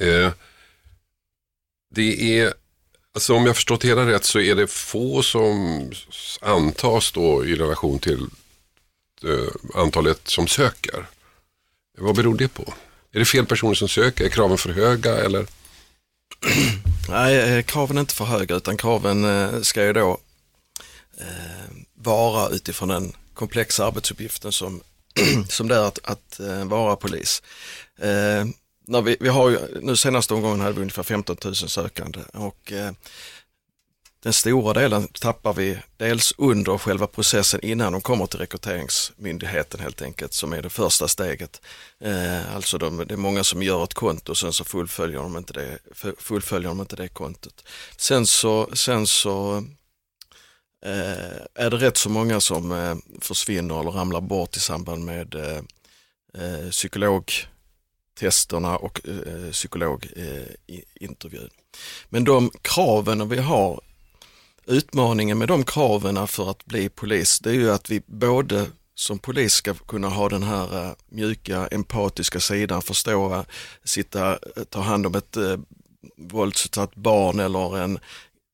Eh, 0.00 0.32
det 1.94 2.38
är, 2.40 2.54
alltså 3.14 3.34
om 3.34 3.46
jag 3.46 3.54
förstått 3.54 3.84
hela 3.84 4.06
rätt 4.06 4.24
så 4.24 4.40
är 4.40 4.54
det 4.54 4.66
få 4.66 5.22
som 5.22 5.92
antas 6.40 7.12
då 7.12 7.46
i 7.46 7.54
relation 7.54 7.98
till 7.98 8.26
eh, 9.24 9.80
antalet 9.80 10.28
som 10.28 10.46
söker. 10.46 11.06
Vad 11.98 12.16
beror 12.16 12.36
det 12.36 12.48
på? 12.48 12.74
Är 13.12 13.18
det 13.18 13.24
fel 13.24 13.46
personer 13.46 13.74
som 13.74 13.88
söker? 13.88 14.24
Är 14.24 14.28
kraven 14.28 14.58
för 14.58 14.70
höga 14.70 15.16
eller? 15.16 15.46
Nej, 17.08 17.58
eh, 17.58 17.62
kraven 17.62 17.96
är 17.96 18.00
inte 18.00 18.14
för 18.14 18.24
höga 18.24 18.54
utan 18.54 18.76
kraven 18.76 19.24
eh, 19.24 19.60
ska 19.60 19.84
ju 19.84 19.92
då 19.92 20.20
eh, 21.20 21.76
vara 21.94 22.48
utifrån 22.48 22.88
den 22.88 23.12
komplexa 23.34 23.86
arbetsuppgiften 23.86 24.52
som, 24.52 24.82
som 25.48 25.68
det 25.68 25.74
är 25.74 25.84
att, 25.84 25.98
att 26.04 26.40
eh, 26.40 26.64
vara 26.64 26.96
polis. 26.96 27.42
Eh, 27.98 28.44
när 28.86 29.02
vi, 29.02 29.16
vi 29.20 29.28
har 29.28 29.50
ju, 29.50 29.58
nu 29.80 29.96
senaste 29.96 30.34
omgången 30.34 30.60
hade 30.60 30.74
vi 30.74 30.80
ungefär 30.80 31.02
15 31.02 31.36
000 31.44 31.54
sökande 31.54 32.20
och 32.32 32.72
eh, 32.72 32.92
den 34.22 34.32
stora 34.32 34.72
delen 34.72 35.08
tappar 35.08 35.52
vi 35.52 35.78
dels 35.96 36.34
under 36.38 36.78
själva 36.78 37.06
processen 37.06 37.60
innan 37.62 37.92
de 37.92 38.00
kommer 38.00 38.26
till 38.26 38.38
rekryteringsmyndigheten 38.38 39.80
helt 39.80 40.02
enkelt 40.02 40.32
som 40.32 40.52
är 40.52 40.62
det 40.62 40.70
första 40.70 41.08
steget. 41.08 41.60
Eh, 42.00 42.54
alltså 42.54 42.78
de, 42.78 42.96
det 42.96 43.14
är 43.14 43.16
många 43.16 43.44
som 43.44 43.62
gör 43.62 43.84
ett 43.84 43.94
konto 43.94 44.32
och 44.32 44.38
sen 44.38 44.52
så 44.52 44.64
fullföljer 44.64 45.18
de 45.18 45.36
inte 45.36 45.52
det, 45.52 45.78
fullföljer 46.18 46.68
de 46.68 46.80
inte 46.80 46.96
det 46.96 47.08
kontot. 47.08 47.64
Sen 47.96 48.26
så, 48.26 48.68
sen 48.72 49.06
så 49.06 49.64
Eh, 50.84 51.36
är 51.54 51.70
det 51.70 51.76
rätt 51.76 51.96
så 51.96 52.10
många 52.10 52.40
som 52.40 52.72
eh, 52.72 52.96
försvinner 53.20 53.80
eller 53.80 53.90
ramlar 53.90 54.20
bort 54.20 54.56
i 54.56 54.60
samband 54.60 55.04
med 55.04 55.34
eh, 55.34 55.60
eh 56.42 56.70
psykologtesterna 56.70 58.76
och 58.76 59.00
eh, 59.08 59.16
eh 59.16 59.50
psykologintervjun. 59.50 61.50
Men 62.08 62.24
de 62.24 62.50
kraven 62.62 63.28
vi 63.28 63.38
har, 63.38 63.80
utmaningen 64.66 65.38
med 65.38 65.48
de 65.48 65.64
kraven 65.64 66.26
för 66.26 66.50
att 66.50 66.64
bli 66.64 66.88
polis, 66.88 67.40
det 67.40 67.50
är 67.50 67.54
ju 67.54 67.70
att 67.70 67.90
vi 67.90 68.02
både 68.06 68.66
som 68.94 69.18
polis 69.18 69.52
ska 69.52 69.74
kunna 69.74 70.08
ha 70.08 70.28
den 70.28 70.42
här 70.42 70.94
mjuka 71.08 71.66
empatiska 71.66 72.40
sidan, 72.40 72.82
förstå, 72.82 73.44
sitta, 73.84 74.38
ta 74.70 74.80
hand 74.80 75.06
om 75.06 75.14
ett 75.14 75.36
våldsutsatt 76.16 76.94
barn 76.94 77.40
eller 77.40 77.78
en 77.78 77.98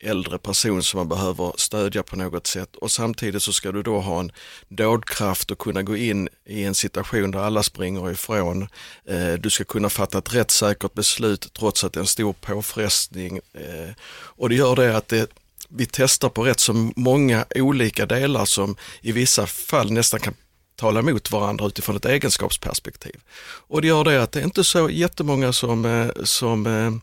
äldre 0.03 0.39
person 0.39 0.83
som 0.83 0.99
man 0.99 1.09
behöver 1.09 1.53
stödja 1.57 2.03
på 2.03 2.17
något 2.17 2.47
sätt 2.47 2.77
och 2.77 2.91
samtidigt 2.91 3.43
så 3.43 3.53
ska 3.53 3.73
du 3.73 3.83
då 3.83 4.01
ha 4.01 4.21
en 4.21 4.33
dådkraft 4.69 5.51
och 5.51 5.59
kunna 5.59 5.83
gå 5.83 5.97
in 5.97 6.29
i 6.47 6.65
en 6.65 6.75
situation 6.75 7.31
där 7.31 7.39
alla 7.39 7.63
springer 7.63 8.11
ifrån. 8.11 8.69
Eh, 9.09 9.33
du 9.33 9.51
ska 9.51 9.65
kunna 9.65 9.91
fatta 9.91 10.19
ett 10.19 10.35
rättssäkert 10.35 10.95
beslut 10.95 11.53
trots 11.53 11.85
att 11.85 11.93
det 11.93 11.99
är 11.99 12.03
en 12.03 12.07
stor 12.07 12.33
påfrestning 12.33 13.41
eh, 13.53 13.91
och 14.13 14.49
det 14.49 14.55
gör 14.55 14.77
det 14.77 14.97
att 14.97 15.09
det, 15.09 15.31
vi 15.69 15.87
testar 15.87 16.29
på 16.29 16.45
rätt 16.45 16.61
så 16.61 16.91
många 16.97 17.45
olika 17.55 18.07
delar 18.07 18.45
som 18.45 18.77
i 19.01 19.13
vissa 19.13 19.47
fall 19.47 19.93
nästan 19.93 20.21
kan 20.21 20.35
tala 20.77 21.01
emot 21.01 21.31
varandra 21.31 21.67
utifrån 21.67 21.97
ett 21.97 22.05
egenskapsperspektiv. 22.05 23.21
Och 23.45 23.83
det 23.83 23.89
gör 23.89 24.05
det 24.05 24.23
att 24.23 24.33
det 24.33 24.41
är 24.41 24.45
inte 24.45 24.65
så 24.65 24.91
jättemånga 24.91 25.53
som, 25.53 25.85
eh, 25.85 26.25
som, 26.25 27.01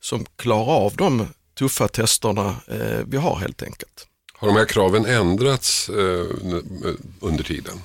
som 0.00 0.26
klarar 0.36 0.72
av 0.72 0.96
de 0.96 1.28
tuffa 1.58 1.88
testerna 1.88 2.56
eh, 2.68 3.00
vi 3.06 3.16
har 3.16 3.36
helt 3.36 3.62
enkelt. 3.62 4.06
Har 4.34 4.48
de 4.48 4.56
här 4.56 4.64
kraven 4.64 5.06
ändrats 5.06 5.88
eh, 5.88 6.26
under 7.20 7.44
tiden? 7.44 7.80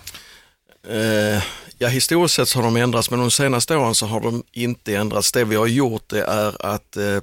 Eh, 0.89 1.43
ja, 1.77 1.87
historiskt 1.87 2.35
sett 2.35 2.49
så 2.49 2.59
har 2.59 2.63
de 2.63 2.75
ändrats 2.77 3.11
men 3.11 3.19
de 3.19 3.31
senaste 3.31 3.75
åren 3.75 3.95
så 3.95 4.05
har 4.05 4.21
de 4.21 4.43
inte 4.51 4.95
ändrats. 4.95 5.31
Det 5.31 5.43
vi 5.43 5.55
har 5.55 5.67
gjort 5.67 6.09
det 6.09 6.23
är 6.23 6.65
att 6.65 6.97
eh, 6.97 7.19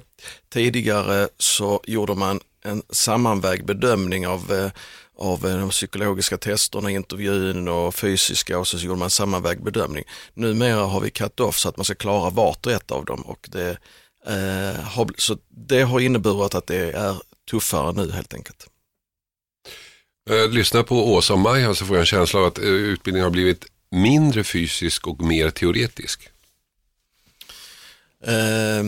tidigare 0.53 1.27
så 1.37 1.81
gjorde 1.83 2.15
man 2.15 2.39
en 2.63 2.83
sammanvägd 2.89 3.65
bedömning 3.65 4.27
av 4.27 4.53
eh, 4.53 4.71
av 5.17 5.41
de 5.41 5.69
psykologiska 5.69 6.37
testerna, 6.37 6.91
intervjun 6.91 7.67
och 7.67 7.95
fysiska 7.95 8.59
och 8.59 8.67
så 8.67 8.77
gjorde 8.77 8.99
man 8.99 9.09
sammanvägd 9.09 9.63
bedömning. 9.63 10.03
Numera 10.33 10.81
har 10.81 10.99
vi 10.99 11.09
cut 11.09 11.39
off 11.39 11.57
så 11.57 11.69
att 11.69 11.77
man 11.77 11.85
ska 11.85 11.95
klara 11.95 12.29
vart 12.29 12.65
och 12.65 12.71
ett 12.71 12.91
av 12.91 13.05
dem 13.05 13.21
och 13.21 13.49
det 13.51 13.77
så 15.17 15.37
det 15.49 15.81
har 15.81 15.99
inneburit 15.99 16.55
att 16.55 16.67
det 16.67 16.91
är 16.91 17.15
tuffare 17.51 17.93
nu 17.93 18.11
helt 18.11 18.33
enkelt. 18.33 18.67
Eh, 20.29 20.49
lyssna 20.49 20.83
på 20.83 21.13
Åsa 21.13 21.33
och 21.33 21.39
Maja 21.39 21.75
så 21.75 21.85
får 21.85 21.95
jag 21.95 22.01
en 22.01 22.05
känsla 22.05 22.39
av 22.39 22.45
att 22.45 22.57
eh, 22.57 22.63
utbildningen 22.63 23.23
har 23.23 23.31
blivit 23.31 23.65
mindre 23.91 24.43
fysisk 24.43 25.07
och 25.07 25.21
mer 25.21 25.49
teoretisk. 25.49 26.29
Eh, 28.23 28.83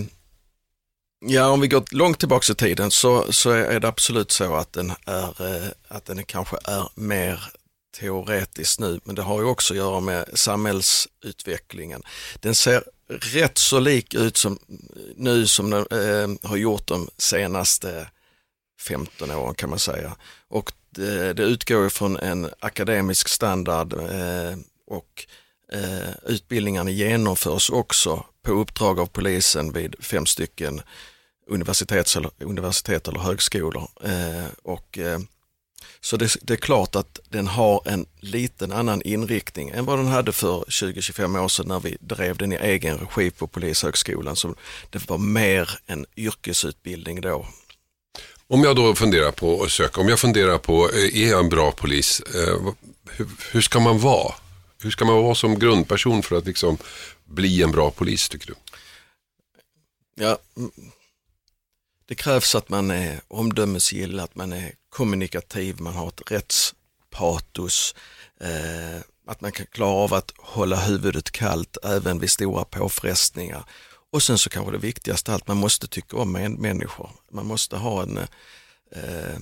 ja, 1.20 1.50
om 1.50 1.62
vi 1.62 1.68
går 1.68 1.84
långt 1.92 2.20
tillbaka 2.20 2.52
i 2.52 2.56
tiden 2.56 2.92
så, 2.92 3.34
så 3.34 3.50
är 3.50 3.80
det 3.80 3.88
absolut 3.88 4.32
så 4.32 4.56
att 4.56 4.74
den, 4.74 4.94
är, 5.06 5.56
eh, 5.56 5.70
att 5.88 6.06
den 6.06 6.24
kanske 6.24 6.58
är 6.64 6.90
mer 6.96 7.52
teoretisk 8.00 8.80
nu, 8.80 9.00
men 9.04 9.16
det 9.16 9.22
har 9.22 9.40
ju 9.40 9.46
också 9.46 9.74
att 9.74 9.78
göra 9.78 10.00
med 10.00 10.30
samhällsutvecklingen. 10.34 12.04
Den 12.40 12.56
ser 12.56 12.84
rätt 13.10 13.58
så 13.58 13.80
lik 13.80 14.14
ut 14.14 14.38
som 14.38 14.60
nu 15.16 15.48
som 15.48 15.70
den 15.70 15.86
eh, 15.92 16.50
har 16.50 16.58
gjort 16.58 16.88
de 16.88 17.10
senaste 17.18 18.10
15 18.82 19.32
åren 19.32 19.56
kan 19.56 19.70
man 19.70 19.80
säga. 19.80 20.16
Och 20.48 20.74
det, 20.90 21.34
det 21.34 21.44
utgår 21.44 21.90
från 21.90 22.18
en 22.18 22.50
akademisk 22.60 23.28
standard 23.28 23.94
eh, 23.94 24.58
och 24.88 25.26
eh, 25.74 26.12
utbildningarna 26.26 26.90
genomförs 26.90 27.70
också 27.70 28.26
på 28.42 28.52
uppdrag 28.52 29.00
av 29.00 29.06
polisen 29.06 29.72
vid 29.72 29.96
fem 30.00 30.26
stycken 30.26 30.82
universitets 31.48 32.18
eller, 32.18 32.32
universitet 32.40 33.08
eller 33.08 33.20
högskolor. 33.20 33.88
Eh, 34.04 34.48
och 34.64 34.98
eh, 34.98 35.20
så 36.02 36.18
det, 36.18 36.36
det, 36.42 36.54
är 36.54 36.58
klart 36.58 36.96
att 36.96 37.20
den 37.30 37.48
har 37.48 37.82
en 37.86 38.06
liten 38.20 38.72
annan 38.72 39.02
inriktning 39.02 39.70
än 39.70 39.86
vad 39.86 40.00
den 40.00 40.08
hade 40.08 40.32
för 40.32 40.64
20-25 40.68 41.40
år 41.40 41.48
sedan 41.48 41.68
när 41.68 41.80
vi 41.80 41.98
drev 42.00 42.38
den 42.38 42.54
i 42.54 42.56
egen 42.56 42.98
regi 42.98 43.32
på 43.32 43.48
Polishögskolan. 43.48 44.36
Så 44.36 44.56
det 44.90 45.10
var 45.10 45.18
mer 45.18 45.80
en 45.86 46.06
yrkesutbildning 46.16 47.22
då. 47.22 47.48
Om 48.48 48.64
jag 48.64 48.76
då 48.76 48.96
funderar 48.96 49.32
på 49.32 49.64
att 49.64 49.72
söka, 49.72 50.02
om 50.02 50.10
jag 50.10 50.20
funderar 50.20 50.58
på, 50.58 50.90
eh, 50.90 51.24
är 51.24 51.30
jag 51.30 51.40
en 51.40 51.50
bra 51.50 51.72
polis? 51.72 52.20
Eh, 52.20 52.74
hur, 53.10 53.28
hur, 53.52 53.62
ska 53.62 53.80
man 53.80 54.00
vara? 54.00 54.36
Hur 54.82 54.92
ska 54.92 55.06
man 55.06 55.16
vara 55.24 55.36
som 55.36 55.60
grundperson 55.60 56.24
för 56.24 56.36
att 56.36 56.46
liksom 56.46 56.78
bli 57.26 57.64
en 57.64 57.72
bra 57.72 57.92
polis 57.92 58.30
tycker 58.30 58.48
du? 58.48 58.56
Ja, 60.20 60.38
det 62.08 62.16
krävs 62.16 62.56
att 62.56 62.70
man 62.70 62.92
är 62.92 63.20
omdömesgill, 63.28 64.20
att 64.20 64.36
man 64.36 64.54
är 64.54 64.74
kommunikativ, 64.98 65.82
man 65.82 65.94
har 65.94 66.08
ett 66.08 66.32
rättspatos, 66.32 67.96
eh, 68.42 69.02
att 69.28 69.42
man 69.42 69.52
kan 69.52 69.66
klara 69.66 69.92
av 69.92 70.14
att 70.14 70.34
hålla 70.38 70.76
huvudet 70.76 71.32
kallt 71.32 71.78
även 71.84 72.20
vid 72.20 72.32
stora 72.32 72.66
påfrestningar. 72.66 73.64
Och 74.14 74.24
sen 74.24 74.38
så 74.38 74.50
kanske 74.50 74.72
det 74.72 74.78
viktigaste 74.78 75.34
allt, 75.34 75.48
man 75.48 75.58
måste 75.58 75.88
tycka 75.88 76.18
om 76.18 76.32
människor. 76.58 77.10
Man 77.32 77.46
måste 77.46 77.78
ha 77.78 78.04
en, 78.04 78.18
eh, 78.92 79.38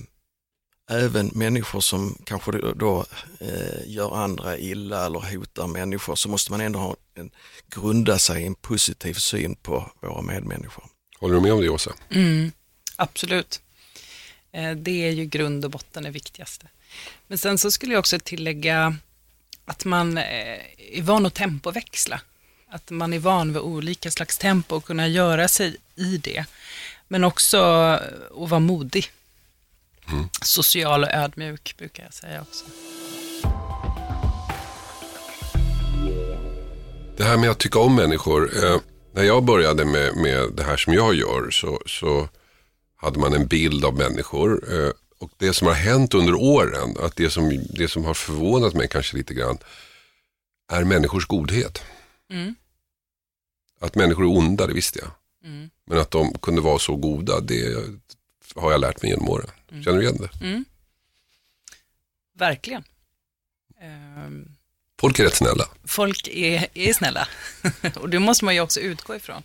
även 0.90 1.30
människor 1.34 1.80
som 1.80 2.18
kanske 2.24 2.52
då 2.74 3.04
eh, 3.40 3.80
gör 3.86 4.16
andra 4.16 4.58
illa 4.58 5.06
eller 5.06 5.36
hotar 5.36 5.66
människor, 5.66 6.14
så 6.16 6.28
måste 6.28 6.52
man 6.52 6.60
ändå 6.60 6.78
ha 6.78 6.96
en, 7.14 7.30
grunda 7.74 8.18
sig 8.18 8.42
i 8.42 8.46
en 8.46 8.54
positiv 8.54 9.14
syn 9.14 9.56
på 9.56 9.90
våra 10.02 10.22
medmänniskor. 10.22 10.84
Håller 11.20 11.34
du 11.34 11.40
med 11.40 11.52
om 11.52 11.60
det 11.60 11.68
Åsa? 11.68 11.92
Mm, 12.10 12.52
absolut. 12.96 13.60
Eh, 14.56 14.70
det 14.76 15.08
är 15.08 15.10
ju 15.10 15.24
grund 15.24 15.64
och 15.64 15.70
botten 15.70 16.02
det 16.02 16.10
viktigaste. 16.10 16.66
Men 17.26 17.38
sen 17.38 17.58
så 17.58 17.70
skulle 17.70 17.92
jag 17.92 17.98
också 17.98 18.18
tillägga 18.18 18.96
att 19.64 19.84
man 19.84 20.18
eh, 20.18 20.24
är 20.92 21.02
van 21.02 21.26
att 21.26 21.34
tempoväxla. 21.34 22.20
Att 22.68 22.90
man 22.90 23.12
är 23.12 23.18
van 23.18 23.52
vid 23.52 23.62
olika 23.62 24.10
slags 24.10 24.38
tempo 24.38 24.76
och 24.76 24.84
kunna 24.84 25.08
göra 25.08 25.48
sig 25.48 25.76
i 25.96 26.16
det. 26.16 26.44
Men 27.08 27.24
också 27.24 27.58
att 27.62 28.50
vara 28.50 28.60
modig. 28.60 29.10
Mm. 30.08 30.28
Social 30.42 31.04
och 31.04 31.10
ödmjuk 31.10 31.74
brukar 31.78 32.04
jag 32.04 32.14
säga 32.14 32.42
också. 32.42 32.64
Det 37.16 37.24
här 37.24 37.36
med 37.36 37.50
att 37.50 37.58
tycka 37.58 37.78
om 37.78 37.94
människor. 37.94 38.64
Eh, 38.64 38.76
när 39.12 39.22
jag 39.22 39.44
började 39.44 39.84
med, 39.84 40.16
med 40.16 40.52
det 40.52 40.62
här 40.62 40.76
som 40.76 40.94
jag 40.94 41.14
gör 41.14 41.50
så, 41.50 41.82
så 41.86 42.28
hade 42.96 43.18
man 43.18 43.32
en 43.32 43.46
bild 43.46 43.84
av 43.84 43.96
människor. 43.96 44.74
Eh, 44.74 44.90
och 45.18 45.30
det 45.36 45.52
som 45.52 45.66
har 45.66 45.74
hänt 45.74 46.14
under 46.14 46.34
åren, 46.34 46.96
att 47.00 47.16
det 47.16 47.30
som, 47.30 47.64
det 47.70 47.88
som 47.88 48.04
har 48.04 48.14
förvånat 48.14 48.74
mig 48.74 48.88
kanske 48.88 49.16
lite 49.16 49.34
grann, 49.34 49.58
är 50.72 50.84
människors 50.84 51.26
godhet. 51.26 51.82
Mm. 52.30 52.54
Att 53.80 53.94
människor 53.94 54.22
är 54.22 54.38
onda, 54.38 54.66
det 54.66 54.74
visste 54.74 54.98
jag. 54.98 55.10
Mm. 55.50 55.70
Men 55.84 55.98
att 55.98 56.10
de 56.10 56.38
kunde 56.38 56.60
vara 56.60 56.78
så 56.78 56.96
goda, 56.96 57.40
det 57.40 57.76
har 58.54 58.72
jag 58.72 58.80
lärt 58.80 59.02
mig 59.02 59.10
genom 59.10 59.28
åren. 59.28 59.50
Mm. 59.70 59.84
Känner 59.84 59.98
du 59.98 60.04
igen 60.04 60.18
det? 60.20 60.46
Mm. 60.46 60.64
Verkligen. 62.38 62.84
Um, 64.26 64.56
folk 65.00 65.18
är 65.18 65.24
rätt 65.24 65.34
snälla. 65.34 65.68
Folk 65.84 66.28
är, 66.28 66.66
är 66.74 66.92
snälla. 66.92 67.28
och 67.96 68.08
det 68.08 68.18
måste 68.18 68.44
man 68.44 68.54
ju 68.54 68.60
också 68.60 68.80
utgå 68.80 69.16
ifrån. 69.16 69.42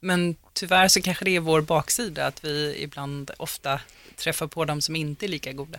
Men 0.00 0.36
tyvärr 0.52 0.88
så 0.88 1.02
kanske 1.02 1.24
det 1.24 1.36
är 1.36 1.40
vår 1.40 1.60
baksida, 1.60 2.26
att 2.26 2.44
vi 2.44 2.76
ibland 2.78 3.30
ofta 3.36 3.80
träffar 4.16 4.46
på 4.46 4.64
dem 4.64 4.80
som 4.80 4.96
inte 4.96 5.26
är 5.26 5.28
lika 5.28 5.52
goda. 5.52 5.78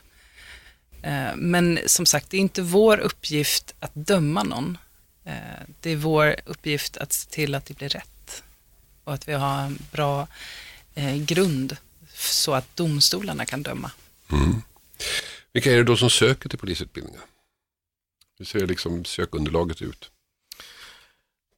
Eh, 1.02 1.36
men 1.36 1.80
som 1.86 2.06
sagt, 2.06 2.30
det 2.30 2.38
är 2.38 2.42
inte 2.42 2.62
vår 2.62 2.98
uppgift 2.98 3.76
att 3.80 3.92
döma 3.94 4.44
någon. 4.44 4.78
Eh, 5.26 5.34
det 5.80 5.90
är 5.92 5.96
vår 5.96 6.36
uppgift 6.46 6.98
att 6.98 7.14
se 7.14 7.30
till 7.30 7.56
att 7.56 7.66
det 7.66 7.78
blir 7.78 7.90
rätt 7.90 8.44
och 9.04 9.14
att 9.14 9.28
vi 9.28 9.34
har 9.34 9.62
en 9.62 9.80
bra 9.92 10.28
eh, 10.96 11.16
grund 11.16 11.78
så 12.14 12.54
att 12.54 12.76
domstolarna 12.76 13.46
kan 13.46 13.64
döma. 13.64 13.92
Mm. 14.32 14.62
Vilka 15.54 15.72
är 15.72 15.78
det 15.78 15.84
då 15.84 15.98
som 15.98 16.10
söker 16.10 16.50
till 16.50 16.60
polisutbildningen? 16.60 17.22
Hur 18.38 18.46
ser 18.46 18.68
liksom 18.68 19.06
sökunderlaget 19.06 19.82
ut? 19.82 20.12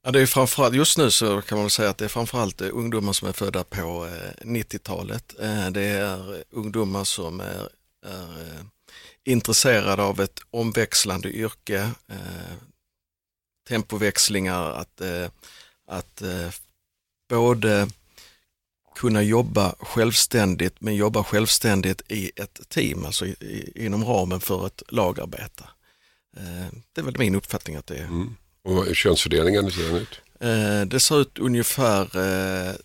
Ja, 0.05 0.11
det 0.11 0.21
är 0.21 0.25
framförallt, 0.25 0.75
just 0.75 0.97
nu 0.97 1.11
så 1.11 1.41
kan 1.41 1.57
man 1.57 1.63
väl 1.65 1.71
säga 1.71 1.89
att 1.89 1.97
det 1.97 2.05
är 2.05 2.09
framförallt 2.09 2.61
eh, 2.61 2.69
ungdomar 2.71 3.13
som 3.13 3.27
är 3.27 3.31
födda 3.31 3.63
på 3.63 4.05
eh, 4.05 4.45
90-talet. 4.45 5.35
Eh, 5.39 5.69
det 5.69 5.81
är 5.81 6.43
ungdomar 6.49 7.03
som 7.03 7.39
är, 7.39 7.69
är 8.05 8.63
intresserade 9.23 10.03
av 10.03 10.21
ett 10.21 10.39
omväxlande 10.51 11.29
yrke, 11.29 11.91
tempoväxlingar, 13.67 14.71
att, 14.71 15.01
att 15.87 16.21
både 17.29 17.89
kunna 18.95 19.21
jobba 19.21 19.75
självständigt 19.79 20.81
men 20.81 20.95
jobba 20.95 21.23
självständigt 21.23 22.01
i 22.07 22.31
ett 22.35 22.69
team, 22.69 23.05
alltså 23.05 23.25
inom 23.75 24.05
ramen 24.05 24.39
för 24.39 24.67
ett 24.67 24.83
lagarbete. 24.87 25.63
Det 26.93 27.01
är 27.01 27.05
väl 27.05 27.17
min 27.17 27.35
uppfattning 27.35 27.75
att 27.75 27.87
det 27.87 27.95
är. 27.95 28.03
Mm. 28.03 28.35
Och 28.63 28.85
hur 28.85 28.93
könsfördelningen 28.93 29.71
ser 29.71 29.83
den 29.83 29.95
ut? 29.95 30.21
Eh, 30.39 30.81
det 30.87 30.99
ser 30.99 31.21
ut 31.21 31.39
ungefär 31.39 32.01
eh, 32.01 32.75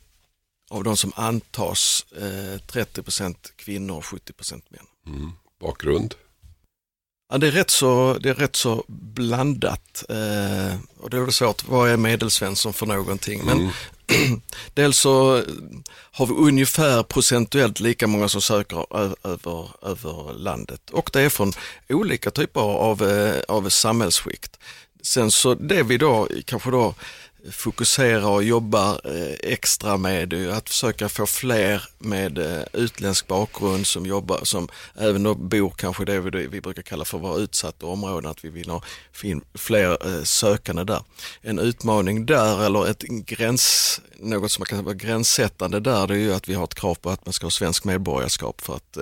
av 0.71 0.85
de 0.85 0.97
som 0.97 1.13
antas 1.17 2.07
eh, 2.17 2.59
30% 2.73 3.35
kvinnor 3.57 3.97
och 3.97 4.05
70 4.05 4.33
män. 4.69 4.87
Mm. 5.07 5.33
Bakgrund? 5.61 6.15
Ja, 7.31 7.39
det, 7.39 7.47
är 7.47 7.51
rätt 7.51 7.71
så, 7.71 8.19
det 8.21 8.29
är 8.31 8.35
rätt 8.35 8.57
så 8.57 8.85
blandat. 8.89 10.05
Eh, 10.09 10.77
och 10.99 11.11
då 11.11 11.23
är 11.23 11.27
det 11.27 11.33
svårt, 11.33 11.69
vad 11.69 11.91
är 11.91 11.97
medelsvensson 11.97 12.73
för 12.73 12.87
någonting? 12.87 13.45
Men 13.45 13.59
mm. 13.59 14.41
dels 14.75 14.99
så 14.99 15.43
har 15.91 16.27
vi 16.27 16.33
ungefär 16.33 17.03
procentuellt 17.03 17.81
lika 17.81 18.07
många 18.07 18.29
som 18.29 18.41
söker 18.41 18.97
över, 19.25 19.69
över 19.83 20.35
landet 20.35 20.91
och 20.91 21.11
det 21.13 21.21
är 21.21 21.29
från 21.29 21.53
olika 21.89 22.31
typer 22.31 22.61
av, 22.61 23.03
eh, 23.03 23.41
av 23.49 23.69
samhällsskikt. 23.69 24.59
Sen 25.09 25.31
så 25.31 25.55
det 25.55 25.83
vi 25.83 25.99
då 25.99 26.29
kanske 26.45 26.71
då 26.71 26.95
fokuserar 27.51 28.29
och 28.29 28.45
jobbar 28.45 29.01
eh, 29.05 29.53
extra 29.53 29.97
med 29.97 30.35
att 30.35 30.69
försöka 30.69 31.09
få 31.09 31.27
fler 31.27 31.83
med 31.99 32.39
eh, 32.39 32.63
utländsk 32.73 33.27
bakgrund 33.27 33.87
som 33.87 34.07
jobbar, 34.07 34.41
som 34.43 34.69
även 34.95 35.23
då 35.23 35.35
bor 35.35 35.71
kanske 35.71 36.05
det 36.05 36.21
vi 36.21 36.61
brukar 36.61 36.83
kalla 36.83 37.05
för 37.05 37.19
våra 37.19 37.39
utsatta 37.39 37.87
områden, 37.87 38.31
att 38.31 38.45
vi 38.45 38.49
vill 38.49 38.71
ha 38.71 38.83
fler 39.55 40.07
eh, 40.07 40.23
sökande 40.23 40.85
där. 40.85 41.03
En 41.41 41.59
utmaning 41.59 42.27
där 42.27 42.67
eller 42.67 42.91
ett 42.91 43.03
gräns, 43.03 44.01
något 44.19 44.53
som 44.53 44.61
man 44.61 44.67
kan 44.67 44.85
vara 44.85 44.95
gränssättande 44.95 45.81
där, 45.81 46.07
det 46.07 46.15
är 46.15 46.19
ju 46.19 46.35
att 46.35 46.49
vi 46.49 46.55
har 46.55 46.65
ett 46.65 46.75
krav 46.75 46.95
på 46.95 47.11
att 47.11 47.27
man 47.27 47.33
ska 47.33 47.47
ha 47.47 47.51
svensk 47.51 47.85
medborgarskap 47.85 48.61
för 48.61 48.77
att, 48.77 48.99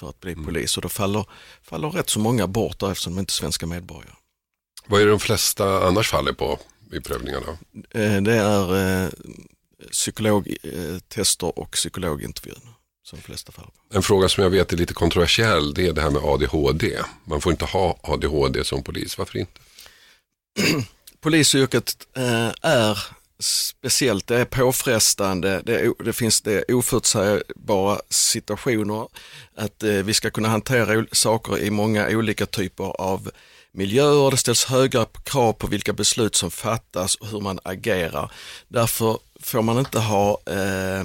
för 0.00 0.08
att 0.08 0.20
bli 0.20 0.32
mm. 0.32 0.44
polis 0.44 0.76
och 0.76 0.82
då 0.82 0.88
faller, 0.88 1.24
faller 1.62 1.90
rätt 1.90 2.10
så 2.10 2.20
många 2.20 2.46
bort 2.46 2.78
där 2.78 2.90
eftersom 2.90 3.14
de 3.14 3.20
inte 3.20 3.30
är 3.30 3.32
svenska 3.32 3.66
medborgare. 3.66 4.14
Vad 4.90 5.00
är 5.00 5.04
det 5.04 5.10
de 5.10 5.20
flesta 5.20 5.86
annars 5.86 6.10
faller 6.10 6.32
på 6.32 6.58
i 6.92 7.00
prövningarna? 7.00 7.58
Eh, 7.90 8.22
det 8.22 8.34
är 8.34 8.76
eh, 9.04 9.10
psykologtester 9.90 11.58
och 11.58 11.70
psykologintervjun 11.70 12.60
som 13.04 13.18
flesta 13.18 13.52
faller 13.52 13.68
på. 13.68 13.96
En 13.96 14.02
fråga 14.02 14.28
som 14.28 14.42
jag 14.42 14.50
vet 14.50 14.72
är 14.72 14.76
lite 14.76 14.94
kontroversiell 14.94 15.74
det 15.74 15.86
är 15.86 15.92
det 15.92 16.02
här 16.02 16.10
med 16.10 16.22
ADHD. 16.24 16.98
Man 17.24 17.40
får 17.40 17.52
inte 17.52 17.64
ha 17.64 17.98
ADHD 18.02 18.64
som 18.64 18.82
polis, 18.82 19.18
varför 19.18 19.38
inte? 19.38 19.60
Polisyrket 21.20 22.06
eh, 22.16 22.52
är 22.62 22.98
speciellt, 23.40 24.26
det 24.26 24.36
är 24.36 24.44
påfrestande, 24.44 25.62
det, 25.64 25.80
är, 25.80 26.04
det 26.04 26.12
finns 26.12 26.40
det 26.40 26.64
oförutsägbara 26.68 28.00
situationer, 28.08 29.08
att 29.56 29.82
vi 29.82 30.14
ska 30.14 30.30
kunna 30.30 30.48
hantera 30.48 31.06
saker 31.12 31.58
i 31.58 31.70
många 31.70 32.08
olika 32.08 32.46
typer 32.46 32.84
av 32.84 33.30
miljöer, 33.78 34.30
det 34.30 34.36
ställs 34.36 34.64
höga 34.64 35.06
krav 35.24 35.52
på 35.52 35.66
vilka 35.66 35.92
beslut 35.92 36.36
som 36.36 36.50
fattas 36.50 37.14
och 37.14 37.26
hur 37.26 37.40
man 37.40 37.60
agerar. 37.62 38.32
Därför 38.68 39.18
får 39.40 39.62
man 39.62 39.78
inte 39.78 39.98
ha 39.98 40.40
eh, 40.46 41.00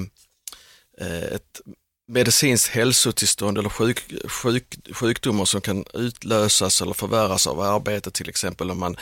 eh 1.02 1.24
ett 1.36 1.62
medicinskt 2.08 2.70
hälsotillstånd 2.70 3.58
eller 3.58 3.70
sjuk, 3.70 4.00
sjuk, 4.26 4.76
sjukdomar 4.92 5.46
som 5.46 5.62
kan 5.62 5.86
utlösas 5.94 6.82
eller 6.82 6.94
förvärras 6.94 7.48
av 7.48 7.60
arbetet, 7.60 8.14
till 8.14 8.30
exempel 8.30 8.72
om 8.72 8.80
man 8.80 8.96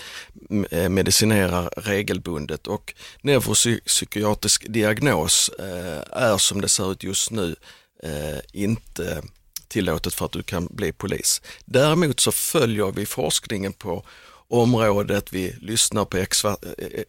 eh, 0.72 0.90
medicinerar 0.90 1.70
regelbundet. 1.78 2.68
Och 2.68 2.94
neuropsykiatrisk 3.22 4.66
diagnos 4.70 5.50
eh, 5.60 6.04
är 6.12 6.38
som 6.38 6.62
det 6.62 6.70
ser 6.70 6.92
ut 6.92 7.04
just 7.04 7.32
nu 7.32 7.56
eh, 8.04 8.40
inte 8.54 9.24
tillåtet 9.72 10.14
för 10.14 10.26
att 10.26 10.32
du 10.32 10.44
kan 10.44 10.68
bli 10.72 10.92
polis. 10.92 11.42
Däremot 11.66 12.20
så 12.20 12.32
följer 12.32 12.92
vi 12.92 13.06
forskningen 13.06 13.74
på 13.74 14.04
området, 14.48 15.34
vi 15.34 15.56
lyssnar 15.62 16.06
på 16.06 16.18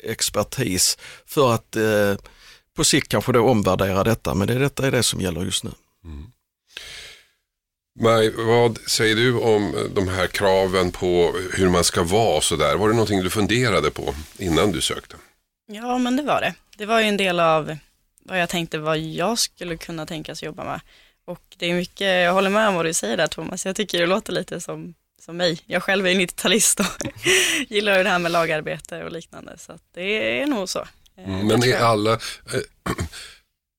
expertis 0.02 0.98
för 1.26 1.54
att 1.54 1.76
eh, 1.76 2.14
på 2.76 2.84
sikt 2.84 3.08
kanske 3.08 3.32
då 3.32 3.48
omvärdera 3.48 4.04
detta, 4.04 4.34
men 4.34 4.48
det, 4.48 4.54
detta 4.54 4.86
är 4.86 4.90
det 4.90 5.02
som 5.02 5.20
gäller 5.20 5.44
just 5.44 5.64
nu. 5.64 5.70
Mm. 6.04 6.26
Maj, 8.00 8.30
vad 8.36 8.78
säger 8.78 9.16
du 9.16 9.38
om 9.38 9.90
de 9.94 10.08
här 10.08 10.26
kraven 10.26 10.90
på 10.92 11.34
hur 11.52 11.68
man 11.68 11.84
ska 11.84 12.02
vara 12.02 12.40
så 12.40 12.56
där? 12.56 12.76
Var 12.76 12.88
det 12.88 12.94
någonting 12.94 13.22
du 13.22 13.30
funderade 13.30 13.90
på 13.90 14.14
innan 14.38 14.72
du 14.72 14.80
sökte? 14.80 15.16
Ja, 15.66 15.98
men 15.98 16.16
det 16.16 16.22
var 16.22 16.40
det. 16.40 16.54
Det 16.76 16.86
var 16.86 17.00
ju 17.00 17.06
en 17.06 17.16
del 17.16 17.40
av 17.40 17.76
vad 18.24 18.40
jag 18.40 18.48
tänkte 18.48 18.78
vad 18.78 18.98
jag 18.98 19.38
skulle 19.38 19.76
kunna 19.76 20.06
tänkas 20.06 20.42
jobba 20.42 20.64
med. 20.64 20.80
Och 21.24 21.42
det 21.56 21.70
är 21.70 21.74
mycket, 21.74 22.24
jag 22.24 22.32
håller 22.32 22.50
med 22.50 22.68
om 22.68 22.74
vad 22.74 22.84
du 22.84 22.94
säger 22.94 23.16
där 23.16 23.26
Thomas, 23.26 23.66
jag 23.66 23.76
tycker 23.76 23.98
det 23.98 24.06
låter 24.06 24.32
lite 24.32 24.60
som, 24.60 24.94
som 25.20 25.36
mig. 25.36 25.60
Jag 25.66 25.82
själv 25.82 26.06
är 26.06 26.14
90-talist 26.14 26.80
och 26.80 27.06
gillar 27.68 27.98
ju 27.98 28.02
det 28.04 28.10
här 28.10 28.18
med 28.18 28.32
lagarbete 28.32 29.04
och 29.04 29.12
liknande, 29.12 29.58
så 29.58 29.78
det 29.94 30.40
är 30.40 30.46
nog 30.46 30.68
så. 30.68 30.86
Eh, 31.16 31.34
mm, 31.34 31.46
men 31.46 31.62
är 31.62 31.78
alla, 31.78 32.12
eh, 32.12 32.60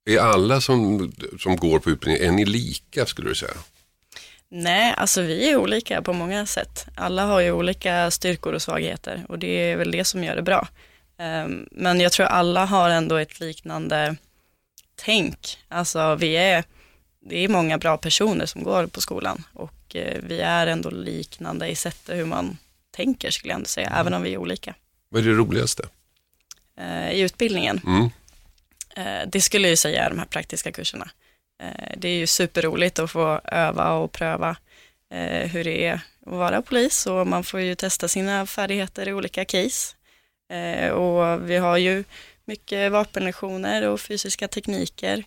är 0.09 0.19
alla 0.19 0.61
som, 0.61 1.11
som 1.39 1.55
går 1.55 1.79
på 1.79 1.89
utbildning, 1.89 2.27
är 2.27 2.31
ni 2.31 2.45
lika 2.45 3.05
skulle 3.05 3.29
du 3.29 3.35
säga? 3.35 3.53
Nej, 4.49 4.93
alltså 4.97 5.21
vi 5.21 5.49
är 5.49 5.55
olika 5.55 6.01
på 6.01 6.13
många 6.13 6.45
sätt. 6.45 6.85
Alla 6.95 7.25
har 7.25 7.39
ju 7.39 7.51
olika 7.51 8.11
styrkor 8.11 8.53
och 8.53 8.61
svagheter 8.61 9.25
och 9.29 9.39
det 9.39 9.47
är 9.47 9.75
väl 9.75 9.91
det 9.91 10.05
som 10.05 10.23
gör 10.23 10.35
det 10.35 10.41
bra. 10.41 10.67
Ehm, 11.17 11.67
men 11.71 11.99
jag 11.99 12.11
tror 12.11 12.25
alla 12.25 12.65
har 12.65 12.89
ändå 12.89 13.15
ett 13.15 13.39
liknande 13.39 14.15
tänk. 14.95 15.57
Alltså 15.67 16.15
vi 16.15 16.37
är 16.37 16.63
det 17.25 17.37
är 17.37 17.49
många 17.49 17.77
bra 17.77 17.97
personer 17.97 18.45
som 18.45 18.63
går 18.63 18.87
på 18.87 19.01
skolan 19.01 19.43
och 19.53 19.95
eh, 19.95 20.19
vi 20.23 20.41
är 20.41 20.67
ändå 20.67 20.89
liknande 20.89 21.67
i 21.67 21.75
sättet 21.75 22.17
hur 22.17 22.25
man 22.25 22.57
tänker 22.91 23.31
skulle 23.31 23.51
jag 23.51 23.55
ändå 23.55 23.67
säga, 23.67 23.87
mm. 23.87 23.99
även 23.99 24.13
om 24.13 24.21
vi 24.21 24.33
är 24.33 24.37
olika. 24.37 24.75
Vad 25.09 25.21
är 25.21 25.29
det 25.29 25.33
roligaste? 25.33 25.87
Eh, 26.77 27.11
I 27.11 27.21
utbildningen? 27.21 27.81
Mm. 27.85 28.09
Eh, 28.95 29.27
det 29.27 29.41
skulle 29.41 29.69
jag 29.69 29.77
säga 29.77 30.05
är 30.05 30.09
de 30.09 30.19
här 30.19 30.25
praktiska 30.25 30.71
kurserna. 30.71 31.09
Det 31.97 32.07
är 32.07 32.15
ju 32.15 32.27
superroligt 32.27 32.99
att 32.99 33.11
få 33.11 33.41
öva 33.43 33.93
och 33.93 34.11
pröva 34.11 34.57
hur 35.45 35.63
det 35.63 35.85
är 35.85 35.93
att 35.93 36.01
vara 36.19 36.61
polis 36.61 37.05
och 37.05 37.27
man 37.27 37.43
får 37.43 37.59
ju 37.59 37.75
testa 37.75 38.07
sina 38.07 38.45
färdigheter 38.45 39.07
i 39.07 39.13
olika 39.13 39.45
case. 39.45 39.95
Och 40.93 41.49
vi 41.49 41.57
har 41.57 41.77
ju 41.77 42.03
mycket 42.45 42.91
vapenlektioner 42.91 43.87
och 43.87 44.01
fysiska 44.01 44.47
tekniker 44.47 45.23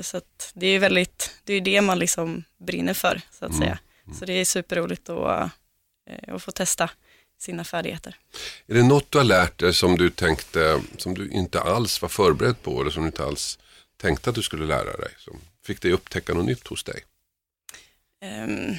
så 0.00 0.20
det 0.54 0.66
är 0.66 0.78
väldigt, 0.78 1.30
det 1.44 1.54
är 1.54 1.60
det 1.60 1.80
man 1.80 1.98
liksom 1.98 2.44
brinner 2.58 2.94
för 2.94 3.20
så 3.30 3.44
att 3.44 3.50
mm. 3.50 3.62
säga. 3.62 3.78
Mm. 4.06 4.18
Så 4.18 4.24
det 4.24 4.32
är 4.32 4.44
superroligt 4.44 5.08
att, 5.08 5.50
eh, 6.10 6.34
att 6.34 6.42
få 6.42 6.50
testa 6.50 6.90
sina 7.38 7.64
färdigheter. 7.64 8.16
Är 8.66 8.74
det 8.74 8.82
något 8.82 9.10
du 9.10 9.18
har 9.18 9.24
lärt 9.24 9.58
dig 9.58 9.74
som 9.74 9.98
du 9.98 10.10
tänkte, 10.10 10.80
som 10.96 11.14
du 11.14 11.30
inte 11.30 11.60
alls 11.60 12.02
var 12.02 12.08
förberedd 12.08 12.62
på 12.62 12.80
eller 12.80 12.90
som 12.90 13.02
du 13.02 13.06
inte 13.06 13.24
alls 13.24 13.58
tänkte 13.96 14.30
att 14.30 14.36
du 14.36 14.42
skulle 14.42 14.66
lära 14.66 14.96
dig? 14.96 15.10
Som 15.18 15.40
fick 15.66 15.82
dig 15.82 15.92
upptäcka 15.92 16.34
något 16.34 16.46
nytt 16.46 16.66
hos 16.66 16.84
dig? 16.84 17.02
Um, 18.44 18.76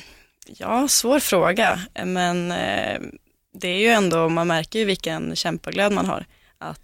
ja, 0.47 0.87
svår 0.87 1.19
fråga, 1.19 1.81
men 2.05 2.51
uh, 2.51 3.09
det 3.53 3.67
är 3.67 3.79
ju 3.79 3.87
ändå, 3.87 4.29
man 4.29 4.47
märker 4.47 4.79
ju 4.79 4.85
vilken 4.85 5.35
kämpaglöd 5.35 5.91
man 5.91 6.05
har. 6.05 6.25
Att 6.57 6.79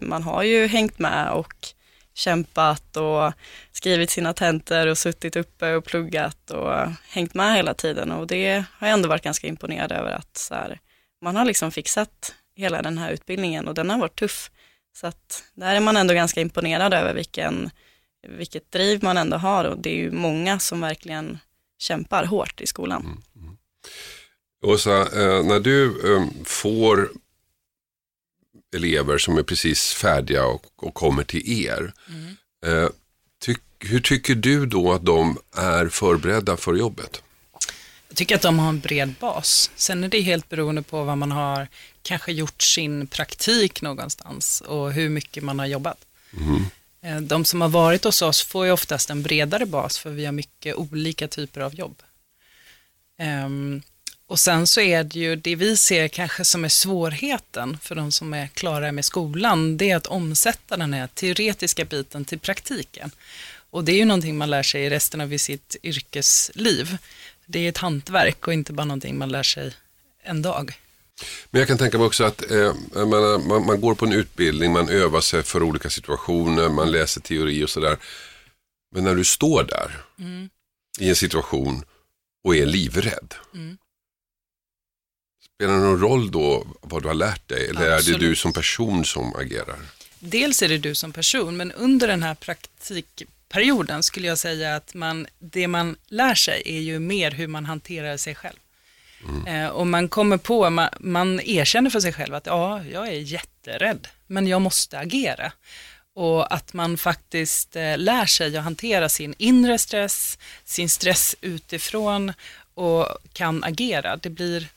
man 0.00 0.22
har 0.22 0.42
ju 0.42 0.66
hängt 0.66 0.98
med 0.98 1.30
och 1.32 1.74
kämpat 2.18 2.96
och 2.96 3.32
skrivit 3.72 4.10
sina 4.10 4.32
tentor 4.32 4.86
och 4.86 4.98
suttit 4.98 5.36
uppe 5.36 5.74
och 5.74 5.84
pluggat 5.84 6.50
och 6.50 6.72
hängt 7.08 7.34
med 7.34 7.56
hela 7.56 7.74
tiden 7.74 8.12
och 8.12 8.26
det 8.26 8.64
har 8.72 8.86
jag 8.86 8.94
ändå 8.94 9.08
varit 9.08 9.22
ganska 9.22 9.46
imponerad 9.46 9.92
över 9.92 10.10
att 10.10 10.36
så 10.36 10.54
här, 10.54 10.80
man 11.22 11.36
har 11.36 11.44
liksom 11.44 11.70
fixat 11.70 12.34
hela 12.54 12.82
den 12.82 12.98
här 12.98 13.10
utbildningen 13.10 13.68
och 13.68 13.74
den 13.74 13.90
har 13.90 13.98
varit 13.98 14.18
tuff. 14.18 14.50
Så 14.92 15.06
att 15.06 15.44
där 15.54 15.74
är 15.74 15.80
man 15.80 15.96
ändå 15.96 16.14
ganska 16.14 16.40
imponerad 16.40 16.94
över 16.94 17.14
vilken, 17.14 17.70
vilket 18.28 18.72
driv 18.72 19.04
man 19.04 19.16
ändå 19.16 19.36
har 19.36 19.64
och 19.64 19.78
det 19.78 19.90
är 19.90 19.96
ju 19.96 20.10
många 20.10 20.58
som 20.58 20.80
verkligen 20.80 21.38
kämpar 21.78 22.24
hårt 22.24 22.60
i 22.60 22.66
skolan. 22.66 23.02
Mm, 23.02 23.46
mm. 23.46 23.56
Åsa, 24.62 25.00
eh, 25.00 25.44
när 25.44 25.60
du 25.60 25.86
eh, 25.86 26.26
får 26.44 27.08
elever 28.76 29.18
som 29.18 29.38
är 29.38 29.42
precis 29.42 29.92
färdiga 29.92 30.44
och, 30.46 30.66
och 30.76 30.94
kommer 30.94 31.24
till 31.24 31.64
er. 31.66 31.92
Mm. 32.08 32.36
Eh, 32.66 32.90
tyck, 33.40 33.60
hur 33.78 34.00
tycker 34.00 34.34
du 34.34 34.66
då 34.66 34.92
att 34.92 35.04
de 35.04 35.38
är 35.56 35.88
förberedda 35.88 36.56
för 36.56 36.74
jobbet? 36.74 37.22
Jag 38.08 38.16
tycker 38.16 38.34
att 38.34 38.42
de 38.42 38.58
har 38.58 38.68
en 38.68 38.80
bred 38.80 39.14
bas. 39.20 39.70
Sen 39.76 40.04
är 40.04 40.08
det 40.08 40.20
helt 40.20 40.48
beroende 40.48 40.82
på 40.82 41.04
vad 41.04 41.18
man 41.18 41.32
har 41.32 41.68
kanske 42.02 42.32
gjort 42.32 42.62
sin 42.62 43.06
praktik 43.06 43.82
någonstans 43.82 44.60
och 44.60 44.92
hur 44.92 45.08
mycket 45.08 45.42
man 45.44 45.58
har 45.58 45.66
jobbat. 45.66 46.04
Eh, 47.02 47.20
De 47.20 47.44
som 47.44 47.60
har 47.60 47.68
varit 47.68 48.04
hos 48.04 48.22
oss 48.22 48.42
får 48.42 48.66
ju 48.66 48.72
oftast 48.72 49.10
en 49.10 49.22
bredare 49.22 49.66
bas 49.66 49.98
för 49.98 50.10
vi 50.10 50.24
har 50.24 50.32
mycket 50.32 50.74
olika 50.74 51.28
typer 51.28 51.60
av 51.60 51.74
jobb. 51.74 52.02
Och 54.28 54.40
sen 54.40 54.66
så 54.66 54.80
är 54.80 55.04
det 55.04 55.18
ju 55.18 55.36
det 55.36 55.54
vi 55.54 55.76
ser 55.76 56.08
kanske 56.08 56.44
som 56.44 56.64
är 56.64 56.68
svårigheten 56.68 57.78
för 57.82 57.94
de 57.94 58.12
som 58.12 58.34
är 58.34 58.46
klara 58.46 58.92
med 58.92 59.04
skolan, 59.04 59.76
det 59.76 59.90
är 59.90 59.96
att 59.96 60.06
omsätta 60.06 60.76
den 60.76 60.92
här 60.92 61.06
teoretiska 61.06 61.84
biten 61.84 62.24
till 62.24 62.38
praktiken. 62.38 63.10
Och 63.70 63.84
det 63.84 63.92
är 63.92 63.96
ju 63.96 64.04
någonting 64.04 64.38
man 64.38 64.50
lär 64.50 64.62
sig 64.62 64.90
resten 64.90 65.20
av 65.20 65.38
sitt 65.38 65.76
yrkesliv. 65.82 66.96
Det 67.46 67.58
är 67.58 67.68
ett 67.68 67.78
hantverk 67.78 68.46
och 68.46 68.52
inte 68.52 68.72
bara 68.72 68.84
någonting 68.84 69.18
man 69.18 69.28
lär 69.28 69.42
sig 69.42 69.74
en 70.22 70.42
dag. 70.42 70.80
Men 71.50 71.58
jag 71.58 71.68
kan 71.68 71.78
tänka 71.78 71.98
mig 71.98 72.06
också 72.06 72.24
att 72.24 72.50
eh, 72.50 72.74
menar, 72.94 73.48
man, 73.48 73.66
man 73.66 73.80
går 73.80 73.94
på 73.94 74.06
en 74.06 74.12
utbildning, 74.12 74.72
man 74.72 74.88
övar 74.88 75.20
sig 75.20 75.42
för 75.42 75.62
olika 75.62 75.90
situationer, 75.90 76.68
man 76.68 76.90
läser 76.90 77.20
teori 77.20 77.64
och 77.64 77.70
sådär. 77.70 77.96
Men 78.94 79.04
när 79.04 79.14
du 79.14 79.24
står 79.24 79.64
där 79.64 79.96
i 81.00 81.08
en 81.08 81.16
situation 81.16 81.84
och 82.44 82.56
är 82.56 82.66
livrädd. 82.66 83.34
Spelar 85.58 85.74
det 85.74 85.80
någon 85.80 86.00
roll 86.00 86.30
då 86.30 86.66
vad 86.80 87.02
du 87.02 87.08
har 87.08 87.14
lärt 87.14 87.48
dig? 87.48 87.68
Eller 87.68 87.80
är 87.80 87.88
det 87.88 87.96
Absolut. 87.96 88.20
du 88.20 88.36
som 88.36 88.52
person 88.52 89.04
som 89.04 89.36
agerar? 89.36 89.76
Dels 90.18 90.62
är 90.62 90.68
det 90.68 90.78
du 90.78 90.94
som 90.94 91.12
person, 91.12 91.56
men 91.56 91.72
under 91.72 92.08
den 92.08 92.22
här 92.22 92.34
praktikperioden 92.34 94.02
skulle 94.02 94.26
jag 94.26 94.38
säga 94.38 94.76
att 94.76 94.94
man, 94.94 95.26
det 95.38 95.68
man 95.68 95.96
lär 96.08 96.34
sig 96.34 96.62
är 96.64 96.80
ju 96.80 96.98
mer 96.98 97.30
hur 97.30 97.46
man 97.46 97.64
hanterar 97.64 98.16
sig 98.16 98.34
själv. 98.34 98.56
Eh, 99.46 99.66
och 99.66 99.86
man 99.86 100.08
kommer 100.08 100.36
på, 100.36 100.70
man, 100.70 100.88
man 101.00 101.40
erkänner 101.40 101.90
för 101.90 102.00
sig 102.00 102.12
själv 102.12 102.34
att 102.34 102.46
ja, 102.46 102.84
jag 102.84 103.08
är 103.08 103.12
jätterädd, 103.12 104.08
men 104.26 104.46
jag 104.46 104.62
måste 104.62 104.98
agera. 104.98 105.52
Och 106.14 106.54
att 106.54 106.72
man 106.72 106.98
faktiskt 106.98 107.76
eh, 107.76 107.98
lär 107.98 108.26
sig 108.26 108.56
att 108.56 108.64
hantera 108.64 109.08
sin 109.08 109.34
inre 109.38 109.78
stress, 109.78 110.38
sin 110.64 110.88
stress 110.88 111.36
utifrån 111.40 112.32
och 112.74 113.06
kan 113.32 113.64
agera. 113.64 114.16
Det, 114.16 114.30
blir, 114.30 114.68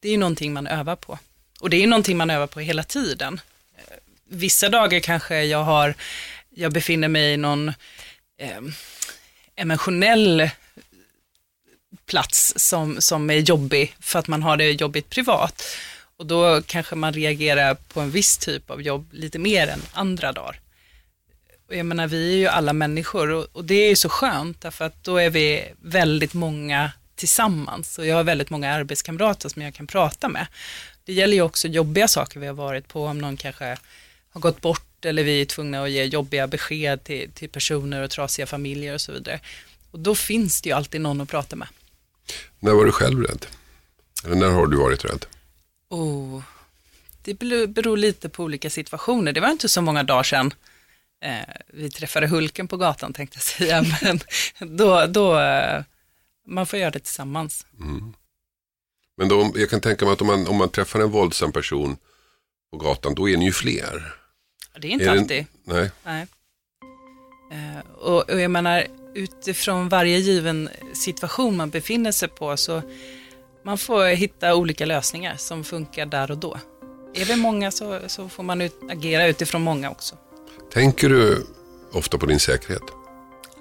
det 0.00 0.08
är 0.08 0.12
ju 0.12 0.18
någonting 0.18 0.52
man 0.52 0.66
övar 0.66 0.96
på. 0.96 1.18
Och 1.60 1.70
det 1.70 1.76
är 1.76 1.80
ju 1.80 1.86
någonting 1.86 2.16
man 2.16 2.30
övar 2.30 2.46
på 2.46 2.60
hela 2.60 2.82
tiden. 2.82 3.40
Eh, 3.76 3.96
vissa 4.28 4.68
dagar 4.68 5.00
kanske 5.00 5.44
jag 5.44 5.64
har, 5.64 5.94
jag 6.50 6.72
befinner 6.72 7.08
mig 7.08 7.32
i 7.32 7.36
någon 7.36 7.68
eh, 8.38 8.60
emotionell 9.56 10.50
plats 12.06 12.52
som, 12.56 13.00
som 13.00 13.30
är 13.30 13.34
jobbig 13.34 13.96
för 14.00 14.18
att 14.18 14.28
man 14.28 14.42
har 14.42 14.56
det 14.56 14.70
jobbigt 14.70 15.10
privat. 15.10 15.62
Och 16.16 16.26
då 16.26 16.62
kanske 16.62 16.96
man 16.96 17.12
reagerar 17.12 17.74
på 17.74 18.00
en 18.00 18.10
viss 18.10 18.38
typ 18.38 18.70
av 18.70 18.82
jobb 18.82 19.08
lite 19.12 19.38
mer 19.38 19.68
än 19.68 19.82
andra 19.92 20.32
dagar. 20.32 20.60
Och 21.68 21.76
jag 21.76 21.86
menar, 21.86 22.06
vi 22.06 22.34
är 22.34 22.38
ju 22.38 22.46
alla 22.46 22.72
människor 22.72 23.30
och, 23.30 23.46
och 23.52 23.64
det 23.64 23.74
är 23.74 23.88
ju 23.88 23.96
så 23.96 24.08
skönt 24.08 24.60
därför 24.60 24.84
att 24.84 25.04
då 25.04 25.16
är 25.16 25.30
vi 25.30 25.72
väldigt 25.80 26.34
många 26.34 26.90
tillsammans 27.20 27.98
och 27.98 28.06
jag 28.06 28.16
har 28.16 28.24
väldigt 28.24 28.50
många 28.50 28.72
arbetskamrater 28.72 29.48
som 29.48 29.62
jag 29.62 29.74
kan 29.74 29.86
prata 29.86 30.28
med. 30.28 30.46
Det 31.04 31.12
gäller 31.12 31.34
ju 31.34 31.42
också 31.42 31.68
jobbiga 31.68 32.08
saker 32.08 32.40
vi 32.40 32.46
har 32.46 32.54
varit 32.54 32.88
på, 32.88 33.06
om 33.06 33.18
någon 33.18 33.36
kanske 33.36 33.78
har 34.30 34.40
gått 34.40 34.60
bort 34.60 35.04
eller 35.04 35.24
vi 35.24 35.40
är 35.40 35.44
tvungna 35.44 35.82
att 35.82 35.90
ge 35.90 36.04
jobbiga 36.04 36.46
besked 36.46 37.04
till, 37.04 37.30
till 37.30 37.48
personer 37.48 38.02
och 38.02 38.10
trasiga 38.10 38.46
familjer 38.46 38.94
och 38.94 39.00
så 39.00 39.12
vidare. 39.12 39.40
Och 39.90 39.98
då 39.98 40.14
finns 40.14 40.62
det 40.62 40.68
ju 40.68 40.74
alltid 40.74 41.00
någon 41.00 41.20
att 41.20 41.28
prata 41.28 41.56
med. 41.56 41.68
När 42.58 42.72
var 42.72 42.84
du 42.84 42.92
själv 42.92 43.22
rädd? 43.22 43.46
Eller 44.24 44.36
när 44.36 44.50
har 44.50 44.66
du 44.66 44.76
varit 44.76 45.04
rädd? 45.04 45.26
Oh, 45.88 46.42
det 47.22 47.34
beror 47.68 47.96
lite 47.96 48.28
på 48.28 48.44
olika 48.44 48.70
situationer. 48.70 49.32
Det 49.32 49.40
var 49.40 49.50
inte 49.50 49.68
så 49.68 49.82
många 49.82 50.02
dagar 50.02 50.22
sedan 50.22 50.54
eh, 51.24 51.54
vi 51.66 51.90
träffade 51.90 52.26
Hulken 52.26 52.68
på 52.68 52.76
gatan 52.76 53.12
tänkte 53.12 53.36
jag 53.36 53.42
säga. 53.42 53.84
Men 54.58 54.76
då, 54.76 55.06
då 55.06 55.40
eh, 55.40 55.82
man 56.50 56.66
får 56.66 56.78
göra 56.78 56.90
det 56.90 56.98
tillsammans. 57.00 57.66
Men 59.16 59.28
då, 59.28 59.52
jag 59.54 59.70
kan 59.70 59.80
tänka 59.80 60.04
mig 60.04 60.12
att 60.12 60.20
om 60.20 60.26
man, 60.26 60.46
om 60.46 60.56
man 60.56 60.68
träffar 60.68 61.00
en 61.00 61.10
våldsam 61.10 61.52
person 61.52 61.96
på 62.72 62.76
gatan, 62.78 63.14
då 63.14 63.28
är 63.28 63.36
ni 63.36 63.44
ju 63.44 63.52
fler. 63.52 64.14
Det 64.80 64.86
är 64.88 64.90
inte 64.90 65.04
Är 65.04 65.14
det- 65.14 65.20
alltid. 65.20 65.46
Nej. 65.64 65.90
Nej. 66.04 66.26
Eh, 67.52 67.90
och, 67.98 68.30
och 68.30 68.40
jag 68.40 68.50
menar, 68.50 68.86
utifrån 69.14 69.88
varje 69.88 70.18
given 70.18 70.68
situation 70.94 71.56
man 71.56 71.70
befinner 71.70 72.12
sig 72.12 72.28
på 72.28 72.56
så 72.56 72.82
man 73.64 73.78
får 73.78 74.04
hitta 74.06 74.54
olika 74.54 74.86
lösningar 74.86 75.36
som 75.36 75.64
funkar 75.64 76.06
där 76.06 76.30
och 76.30 76.38
då. 76.38 76.58
Är 77.14 77.24
vi 77.24 77.36
många 77.36 77.70
så, 77.70 78.00
så 78.06 78.28
får 78.28 78.42
man 78.42 78.60
ut, 78.60 78.76
agera 78.90 79.26
utifrån 79.26 79.62
många 79.62 79.90
också. 79.90 80.16
Tänker 80.72 81.08
du 81.08 81.46
ofta 81.92 82.18
på 82.18 82.26
din 82.26 82.40
säkerhet? 82.40 82.82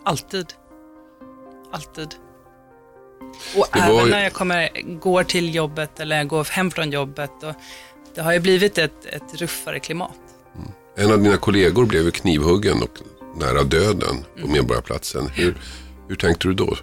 Alltid. 0.06 0.54
Alltid. 1.72 2.16
Och 3.58 3.78
även 3.78 4.06
ju- 4.06 4.12
när 4.12 4.24
jag 4.24 4.34
kommer, 4.34 4.70
går 5.00 5.24
till 5.24 5.56
jobbet 5.56 6.00
eller 6.00 6.24
går 6.24 6.44
hem 6.52 6.72
från 6.72 6.92
jobbet. 6.92 7.44
Och 7.44 7.54
det 8.16 8.22
har 8.22 8.34
ju 8.34 8.40
blivit 8.40 8.78
ett, 8.78 9.06
ett 9.06 9.36
ruffare 9.36 9.80
klimat. 9.80 10.16
En 10.98 11.12
av 11.12 11.24
dina 11.24 11.38
kollegor 11.38 11.86
blev 11.86 12.12
knivhuggen 12.12 12.84
och 12.84 12.98
nära 13.36 13.64
döden 13.64 14.26
på 14.42 14.48
Medborgarplatsen. 14.48 15.28
Hur, 15.28 15.58
hur 16.08 16.16
tänkte 16.16 16.48
du 16.48 16.54
då? 16.54 16.78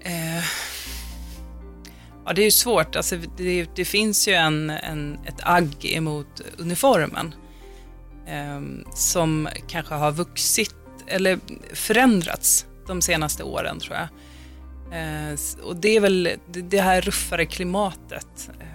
Eh, 0.00 0.44
ja, 2.26 2.32
det 2.34 2.40
är 2.42 2.44
ju 2.44 2.50
svårt. 2.50 2.96
Alltså, 2.96 3.16
det, 3.36 3.66
det 3.76 3.84
finns 3.84 4.28
ju 4.28 4.32
en, 4.32 4.70
en, 4.70 5.18
ett 5.26 5.40
agg 5.42 5.74
emot 5.84 6.40
uniformen 6.58 7.34
eh, 8.26 8.86
som 8.94 9.48
kanske 9.68 9.94
har 9.94 10.12
vuxit 10.12 10.74
eller 11.06 11.38
förändrats 11.72 12.66
de 12.86 13.02
senaste 13.02 13.42
åren 13.42 13.80
tror 13.80 13.96
jag. 13.96 14.08
Eh, 14.92 15.38
och 15.62 15.76
det 15.76 15.96
är 15.96 16.00
väl 16.00 16.22
det, 16.46 16.60
det 16.60 16.80
här 16.80 17.00
ruffare 17.00 17.46
klimatet. 17.46 18.50
Eh, 18.60 18.66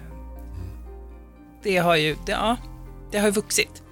det 1.63 1.78
har 1.78 1.95
ju 1.95 2.15
det, 2.26 2.32
ja, 2.32 2.58
det 3.12 3.17
har 3.17 3.26
ju 3.26 3.32
vuxit. 3.32 3.84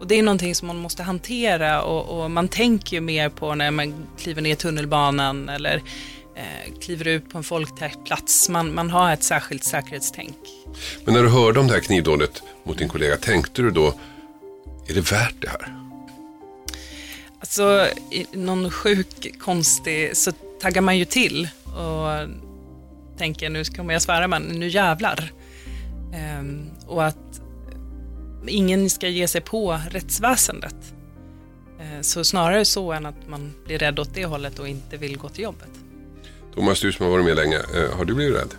Och 0.00 0.06
det 0.06 0.18
är 0.18 0.22
någonting 0.22 0.54
som 0.54 0.68
man 0.68 0.78
måste 0.78 1.02
hantera 1.02 1.82
och, 1.82 2.22
och 2.22 2.30
man 2.30 2.48
tänker 2.48 2.96
ju 2.96 3.00
mer 3.00 3.28
på 3.28 3.54
när 3.54 3.70
man 3.70 4.06
kliver 4.18 4.42
ner 4.42 4.52
i 4.52 4.56
tunnelbanan 4.56 5.48
eller 5.48 5.82
eh, 6.36 6.78
kliver 6.80 7.08
ut 7.08 7.30
på 7.30 7.38
en 7.38 7.44
folktät 7.44 8.04
plats. 8.04 8.48
Man, 8.48 8.74
man 8.74 8.90
har 8.90 9.12
ett 9.12 9.22
särskilt 9.22 9.64
säkerhetstänk. 9.64 10.36
Men 11.04 11.14
när 11.14 11.22
du 11.22 11.28
hörde 11.28 11.60
om 11.60 11.66
det 11.66 11.72
här 11.72 11.80
knivdådet 11.80 12.42
mot 12.64 12.78
din 12.78 12.88
kollega, 12.88 13.16
tänkte 13.16 13.62
du 13.62 13.70
då, 13.70 13.94
är 14.88 14.94
det 14.94 15.12
värt 15.12 15.34
det 15.40 15.48
här? 15.48 15.80
Alltså, 17.40 17.88
i 18.10 18.26
någon 18.32 18.70
sjuk, 18.70 19.38
konstig, 19.38 20.16
så 20.16 20.32
taggar 20.64 20.82
man 20.82 20.98
ju 20.98 21.04
till 21.04 21.48
och 21.64 22.28
tänker 23.18 23.50
nu 23.50 23.64
kommer 23.64 23.92
jag 23.92 24.02
svära 24.02 24.28
men 24.28 24.42
nu 24.42 24.68
jävlar. 24.68 25.32
Ehm, 26.14 26.70
och 26.86 27.04
att 27.04 27.40
ingen 28.46 28.90
ska 28.90 29.08
ge 29.08 29.28
sig 29.28 29.40
på 29.40 29.80
rättsväsendet. 29.90 30.76
Eh, 31.80 32.00
så 32.00 32.24
snarare 32.24 32.64
så 32.64 32.92
än 32.92 33.06
att 33.06 33.28
man 33.28 33.52
blir 33.66 33.78
rädd 33.78 33.98
åt 33.98 34.14
det 34.14 34.24
hållet 34.26 34.58
och 34.58 34.68
inte 34.68 34.96
vill 34.96 35.18
gå 35.18 35.28
till 35.28 35.44
jobbet. 35.44 35.70
Thomas, 36.54 36.80
du 36.80 36.92
som 36.92 37.04
har 37.04 37.12
varit 37.12 37.24
med 37.24 37.36
länge, 37.36 37.56
eh, 37.56 37.96
har 37.96 38.04
du 38.04 38.14
blivit 38.14 38.36
rädd? 38.36 38.54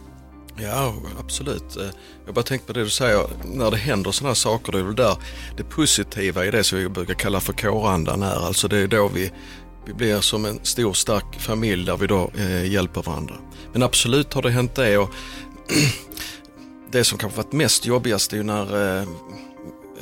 Ja, 0.62 0.96
absolut. 1.20 1.78
Eh, 1.78 1.90
Jag 2.26 2.36
bara 2.36 2.44
tänkt 2.44 2.68
på 2.68 2.74
det 2.74 2.84
du 2.84 2.90
säger, 2.90 3.22
när 3.46 3.72
det 3.72 3.78
händer 3.78 4.12
sådana 4.12 4.30
här 4.30 4.36
saker, 4.36 4.72
det 4.72 4.80
är 4.80 4.84
väl 4.84 4.96
där 4.96 5.18
det 5.58 5.64
positiva 5.64 6.46
i 6.46 6.52
det 6.52 6.64
som 6.64 6.80
vi 6.80 6.90
brukar 6.90 7.14
kalla 7.14 7.40
för 7.40 7.54
kårandan 7.54 8.24
är. 8.24 8.48
Alltså 8.48 8.68
det 8.68 8.78
är 8.78 8.88
då 8.88 9.08
vi, 9.08 9.32
vi 9.86 9.94
blir 9.94 10.22
som 10.22 10.46
en 10.46 10.60
stor 10.64 10.94
stark 10.94 11.40
familj 11.40 11.86
där 11.86 11.98
vi 11.98 12.08
då 12.08 12.32
eh, 12.38 12.72
hjälper 12.72 13.02
varandra. 13.02 13.36
Men 13.74 13.84
absolut 13.84 14.34
har 14.34 14.42
det 14.42 14.52
hänt 14.52 14.76
det 14.76 14.98
och 14.98 15.10
det 16.92 17.04
som 17.04 17.18
kanske 17.18 17.38
varit 17.38 17.52
mest 17.52 17.86
jobbigast 17.86 18.34
är 18.34 18.38
ju 18.38 18.44
när 18.44 19.00
eh, 19.00 19.08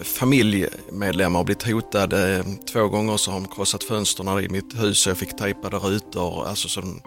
familjemedlemmar 0.02 1.39
har 1.39 1.43
blivit 1.43 1.63
hotade. 1.63 2.46
Två 2.72 2.88
gånger 2.88 3.17
så 3.17 3.32
har 3.32 3.39
de 3.39 3.48
krossat 3.48 3.84
fönstren 3.84 4.43
i 4.43 4.50
mitt 4.50 4.82
hus 4.82 5.06
och 5.06 5.10
jag 5.10 5.17
fick 5.17 5.38
tejpade 5.38 5.78
rutor, 5.78 6.48
alltså 6.48 6.67
som 6.67 7.02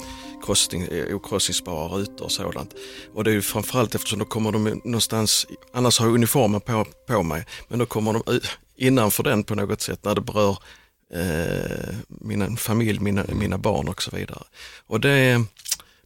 krossning, 0.45 0.83
eh, 0.83 1.17
okrossningsbara 1.17 1.89
rutor 1.89 2.25
och 2.25 2.33
sådant. 2.33 2.75
Och 3.15 3.25
det 3.25 3.31
är 3.31 3.35
ju 3.35 3.43
framförallt 3.43 3.95
eftersom 3.95 4.19
då 4.19 4.25
kommer 4.25 4.53
de 4.53 4.81
någonstans, 4.85 5.47
annars 5.73 5.99
har 5.99 6.07
jag 6.07 6.15
uniformen 6.15 6.61
på, 6.61 6.87
på 7.09 7.23
mig, 7.23 7.47
men 7.69 7.79
då 7.79 7.87
kommer 7.87 8.13
de 8.13 8.35
eh, 8.35 8.41
innanför 8.77 9.23
den 9.23 9.45
på 9.45 9.55
något 9.55 9.81
sätt 9.81 10.05
när 10.05 10.15
det 10.15 10.21
berör 10.21 10.59
eh, 11.13 11.95
min 12.09 12.57
familj, 12.57 13.01
mina, 13.01 13.25
mina 13.29 13.59
barn 13.59 13.89
och 13.89 14.03
så 14.03 14.17
vidare. 14.17 14.43
Och 14.87 15.01
det, 15.01 15.45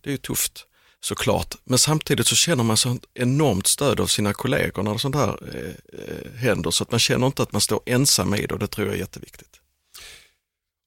det 0.00 0.10
är 0.10 0.12
ju 0.12 0.16
tufft 0.16 0.66
såklart. 1.00 1.54
Men 1.64 1.78
samtidigt 1.78 2.26
så 2.26 2.36
känner 2.36 2.64
man 2.64 2.76
sånt 2.76 3.04
enormt 3.14 3.66
stöd 3.66 4.00
av 4.00 4.06
sina 4.06 4.32
kollegor 4.32 4.82
när 4.82 4.98
sånt 4.98 5.14
här 5.14 5.38
eh, 5.54 6.00
eh, 6.00 6.32
händer 6.36 6.70
så 6.70 6.84
att 6.84 6.90
man 6.90 7.00
känner 7.00 7.26
inte 7.26 7.42
att 7.42 7.52
man 7.52 7.60
står 7.60 7.80
ensam 7.86 8.34
i 8.34 8.46
det 8.46 8.54
och 8.54 8.60
det 8.60 8.66
tror 8.66 8.86
jag 8.86 8.96
är 8.96 9.00
jätteviktigt. 9.00 9.56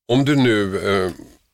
Om 0.08 0.26
du 0.26 0.36
nu, 0.36 0.80
eh, 0.80 1.12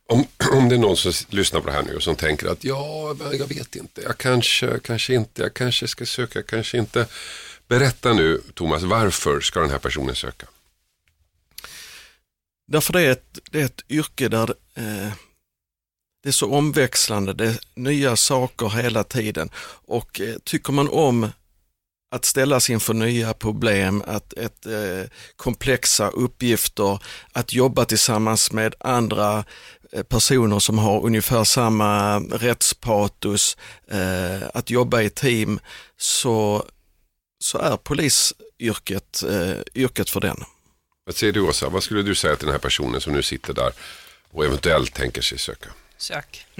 om, 0.09 0.25
om 0.53 0.69
det 0.69 0.75
är 0.75 0.79
någon 0.79 0.97
som 0.97 1.11
lyssnar 1.29 1.59
på 1.61 1.67
det 1.67 1.73
här 1.73 1.83
nu 1.83 1.95
och 1.95 2.03
som 2.03 2.15
tänker 2.15 2.47
att 2.47 2.63
ja, 2.63 3.15
jag 3.31 3.47
vet 3.47 3.75
inte, 3.75 4.01
jag 4.01 4.17
kanske, 4.17 4.79
kanske 4.83 5.13
inte, 5.13 5.41
jag 5.41 5.53
kanske 5.53 5.87
ska 5.87 6.05
söka, 6.05 6.43
kanske 6.43 6.77
inte. 6.77 7.05
Berätta 7.67 8.13
nu 8.13 8.41
Thomas, 8.53 8.83
varför 8.83 9.39
ska 9.39 9.59
den 9.59 9.69
här 9.69 9.79
personen 9.79 10.15
söka? 10.15 10.47
Därför 12.71 12.93
det 12.93 13.01
är 13.01 13.11
ett, 13.11 13.39
det 13.51 13.61
är 13.61 13.65
ett 13.65 13.81
yrke 13.89 14.27
där 14.27 14.49
eh, 14.75 15.13
det 16.23 16.29
är 16.29 16.31
så 16.31 16.53
omväxlande, 16.53 17.33
det 17.33 17.45
är 17.45 17.59
nya 17.75 18.15
saker 18.15 18.69
hela 18.69 19.03
tiden 19.03 19.49
och 19.87 20.21
eh, 20.21 20.35
tycker 20.43 20.73
man 20.73 20.89
om 20.89 21.27
att 22.11 22.25
ställas 22.25 22.69
inför 22.69 22.93
nya 22.93 23.33
problem, 23.33 24.03
att 24.07 24.33
ett, 24.33 24.65
eh, 24.65 25.09
komplexa 25.35 26.09
uppgifter, 26.09 27.03
att 27.33 27.53
jobba 27.53 27.85
tillsammans 27.85 28.51
med 28.51 28.75
andra 28.79 29.43
eh, 29.91 30.03
personer 30.03 30.59
som 30.59 30.77
har 30.77 31.05
ungefär 31.05 31.43
samma 31.43 32.19
rättspatos, 32.19 33.57
eh, 33.87 34.47
att 34.53 34.69
jobba 34.69 35.01
i 35.01 35.09
team, 35.09 35.59
så, 35.97 36.65
så 37.43 37.57
är 37.57 37.77
polisyrket 37.77 39.23
eh, 39.23 39.57
yrket 39.75 40.09
för 40.09 40.19
den. 40.19 40.43
Vad 41.09 41.15
säger 41.15 41.33
du 41.33 41.41
Åsa, 41.41 41.69
vad 41.69 41.83
skulle 41.83 42.01
du 42.03 42.15
säga 42.15 42.35
till 42.35 42.45
den 42.45 42.53
här 42.53 42.59
personen 42.59 43.01
som 43.01 43.13
nu 43.13 43.21
sitter 43.21 43.53
där 43.53 43.71
och 44.31 44.45
eventuellt 44.45 44.93
tänker 44.93 45.21
sig 45.21 45.39
söka? 45.39 45.69
Sök. 45.97 46.45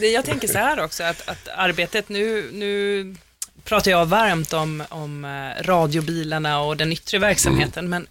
Nej, 0.00 0.12
jag 0.12 0.24
tänker 0.24 0.48
så 0.48 0.58
här 0.58 0.80
också, 0.80 1.02
att, 1.02 1.28
att 1.28 1.48
arbetet 1.48 2.08
nu, 2.08 2.50
nu 2.52 3.16
pratar 3.64 3.90
jag 3.90 4.06
varmt 4.06 4.52
om, 4.52 4.84
om 4.88 5.24
eh, 5.24 5.62
radiobilarna 5.62 6.60
och 6.60 6.76
den 6.76 6.92
yttre 6.92 7.18
verksamheten, 7.18 7.88
men 7.88 8.06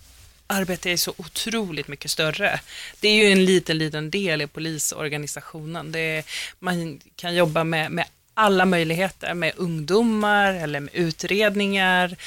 arbetet 0.48 0.86
är 0.86 0.98
så 0.98 1.14
otroligt 1.18 1.88
mycket 1.88 2.12
större. 2.12 2.60
Det 3.00 3.08
är 3.08 3.26
ju 3.26 3.32
en 3.32 3.46
liten, 3.46 3.78
liten 3.78 4.10
del 4.10 4.42
i 4.42 4.48
polisorganisationen. 4.48 5.92
Det 5.92 6.00
är, 6.00 6.24
man 6.60 7.00
kan 7.16 7.36
jobba 7.36 7.64
med, 7.64 7.92
med 7.92 8.06
alla 8.34 8.66
möjligheter, 8.66 9.34
med 9.34 9.54
ungdomar 9.56 10.54
eller 10.54 10.80
med 10.80 10.96
utredningar, 10.96 12.18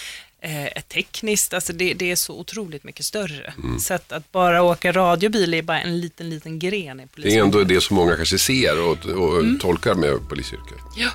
eh, 0.42 0.66
ett 0.66 0.88
tekniskt, 0.88 1.54
alltså 1.54 1.72
det, 1.72 1.94
det 1.94 2.10
är 2.10 2.16
så 2.16 2.38
otroligt 2.38 2.84
mycket 2.84 3.06
större. 3.06 3.54
Så 3.80 3.94
att, 3.94 4.12
att 4.12 4.32
bara 4.32 4.62
åka 4.62 4.92
radiobil 4.92 5.54
är 5.54 5.62
bara 5.62 5.80
en 5.80 6.00
liten, 6.00 6.30
liten 6.30 6.58
gren 6.58 7.00
i 7.00 7.02
Det 7.02 7.08
polisen. 7.14 7.38
är 7.40 7.44
ändå 7.44 7.64
det 7.64 7.80
som 7.80 7.96
många 7.96 8.16
kanske 8.16 8.38
ser 8.38 8.80
och, 8.82 9.06
och 9.06 9.60
tolkar 9.60 9.94
med 9.94 10.28
polisyrket. 10.28 10.78
Ja, 10.96 11.08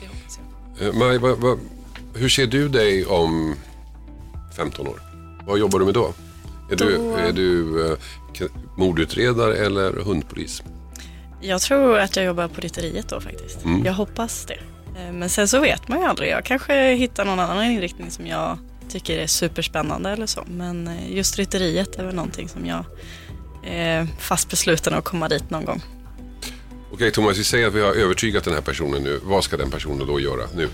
det 0.00 0.06
hoppas 0.06 0.38
jag. 0.78 0.88
Eh, 0.88 0.94
Maj, 0.94 1.18
vad, 1.18 1.38
vad, 1.38 1.58
hur 2.14 2.28
ser 2.28 2.46
du 2.46 2.68
dig 2.68 3.06
om 3.06 3.54
15 4.56 4.86
år? 4.88 5.00
Vad 5.46 5.58
jobbar 5.58 5.78
du 5.78 5.84
med 5.84 5.94
då? 5.94 6.14
Är 6.70 6.76
du, 6.76 6.96
Då- 6.96 7.16
är 7.16 7.32
du 7.32 7.86
eh, 7.90 7.96
mordutredare 8.76 9.56
eller 9.56 9.92
hundpolis? 9.92 10.62
Jag 11.40 11.60
tror 11.60 11.98
att 11.98 12.16
jag 12.16 12.24
jobbar 12.24 12.48
på 12.48 12.60
rytteriet 12.60 13.08
då 13.08 13.20
faktiskt. 13.20 13.58
Jag 13.84 13.92
hoppas 13.92 14.44
det. 14.46 14.58
Eh, 14.96 15.12
Men 15.12 15.28
sen 15.30 15.48
så 15.48 15.60
vet 15.60 15.88
man 15.88 16.00
ju 16.00 16.04
aldrig. 16.04 16.30
Jag 16.30 16.44
kanske 16.44 16.94
hittar 16.94 17.24
någon 17.24 17.40
annan 17.40 17.64
inriktning 17.64 18.10
som 18.10 18.26
jag 18.26 18.58
tycker 18.88 19.18
är 19.18 19.26
superspännande 19.26 20.10
eller 20.10 20.26
så. 20.26 20.44
Men 20.48 20.88
eh, 20.88 21.16
just 21.16 21.36
rytteriet 21.36 21.96
är 21.96 22.04
väl 22.04 22.14
någonting 22.14 22.48
som 22.48 22.66
jag 22.66 22.84
är 23.64 24.06
fast 24.18 24.50
besluten 24.50 24.94
att 24.94 25.04
komma 25.04 25.28
dit 25.28 25.50
någon 25.50 25.64
gång. 25.64 25.82
Okej 26.92 27.10
Thomas, 27.10 27.38
vi 27.38 27.44
säger 27.44 27.66
att 27.66 27.74
vi 27.74 27.80
har 27.80 27.92
övertygat 27.92 28.44
den 28.44 28.54
här 28.54 28.60
personen 28.60 29.02
nu. 29.02 29.20
Vad 29.24 29.44
ska 29.44 29.56
den 29.56 29.70
personen 29.70 30.06
då 30.06 30.20
göra 30.20 30.46
nu? 30.56 30.68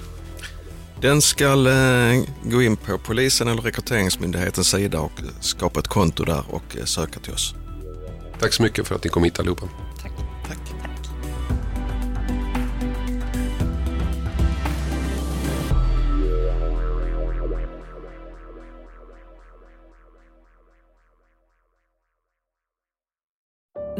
Den 1.01 1.23
ska 1.23 1.45
eh, 1.45 2.23
gå 2.45 2.62
in 2.62 2.77
på 2.77 2.99
polisen 2.99 3.49
eller 3.49 3.62
rekryteringsmyndighetens 3.62 4.70
sida 4.70 5.01
och 5.01 5.12
skapa 5.41 5.81
ett 5.81 5.89
konto 5.89 6.25
där 6.25 6.45
och 6.51 6.77
söka 6.85 7.20
till 7.20 7.33
oss. 7.33 7.55
Tack 8.41 8.53
så 8.53 8.62
mycket 8.62 8.87
för 8.89 8.95
att 8.95 9.05
ni 9.05 9.11
kom 9.11 9.25
hit 9.25 9.39
allihopa. 9.39 9.68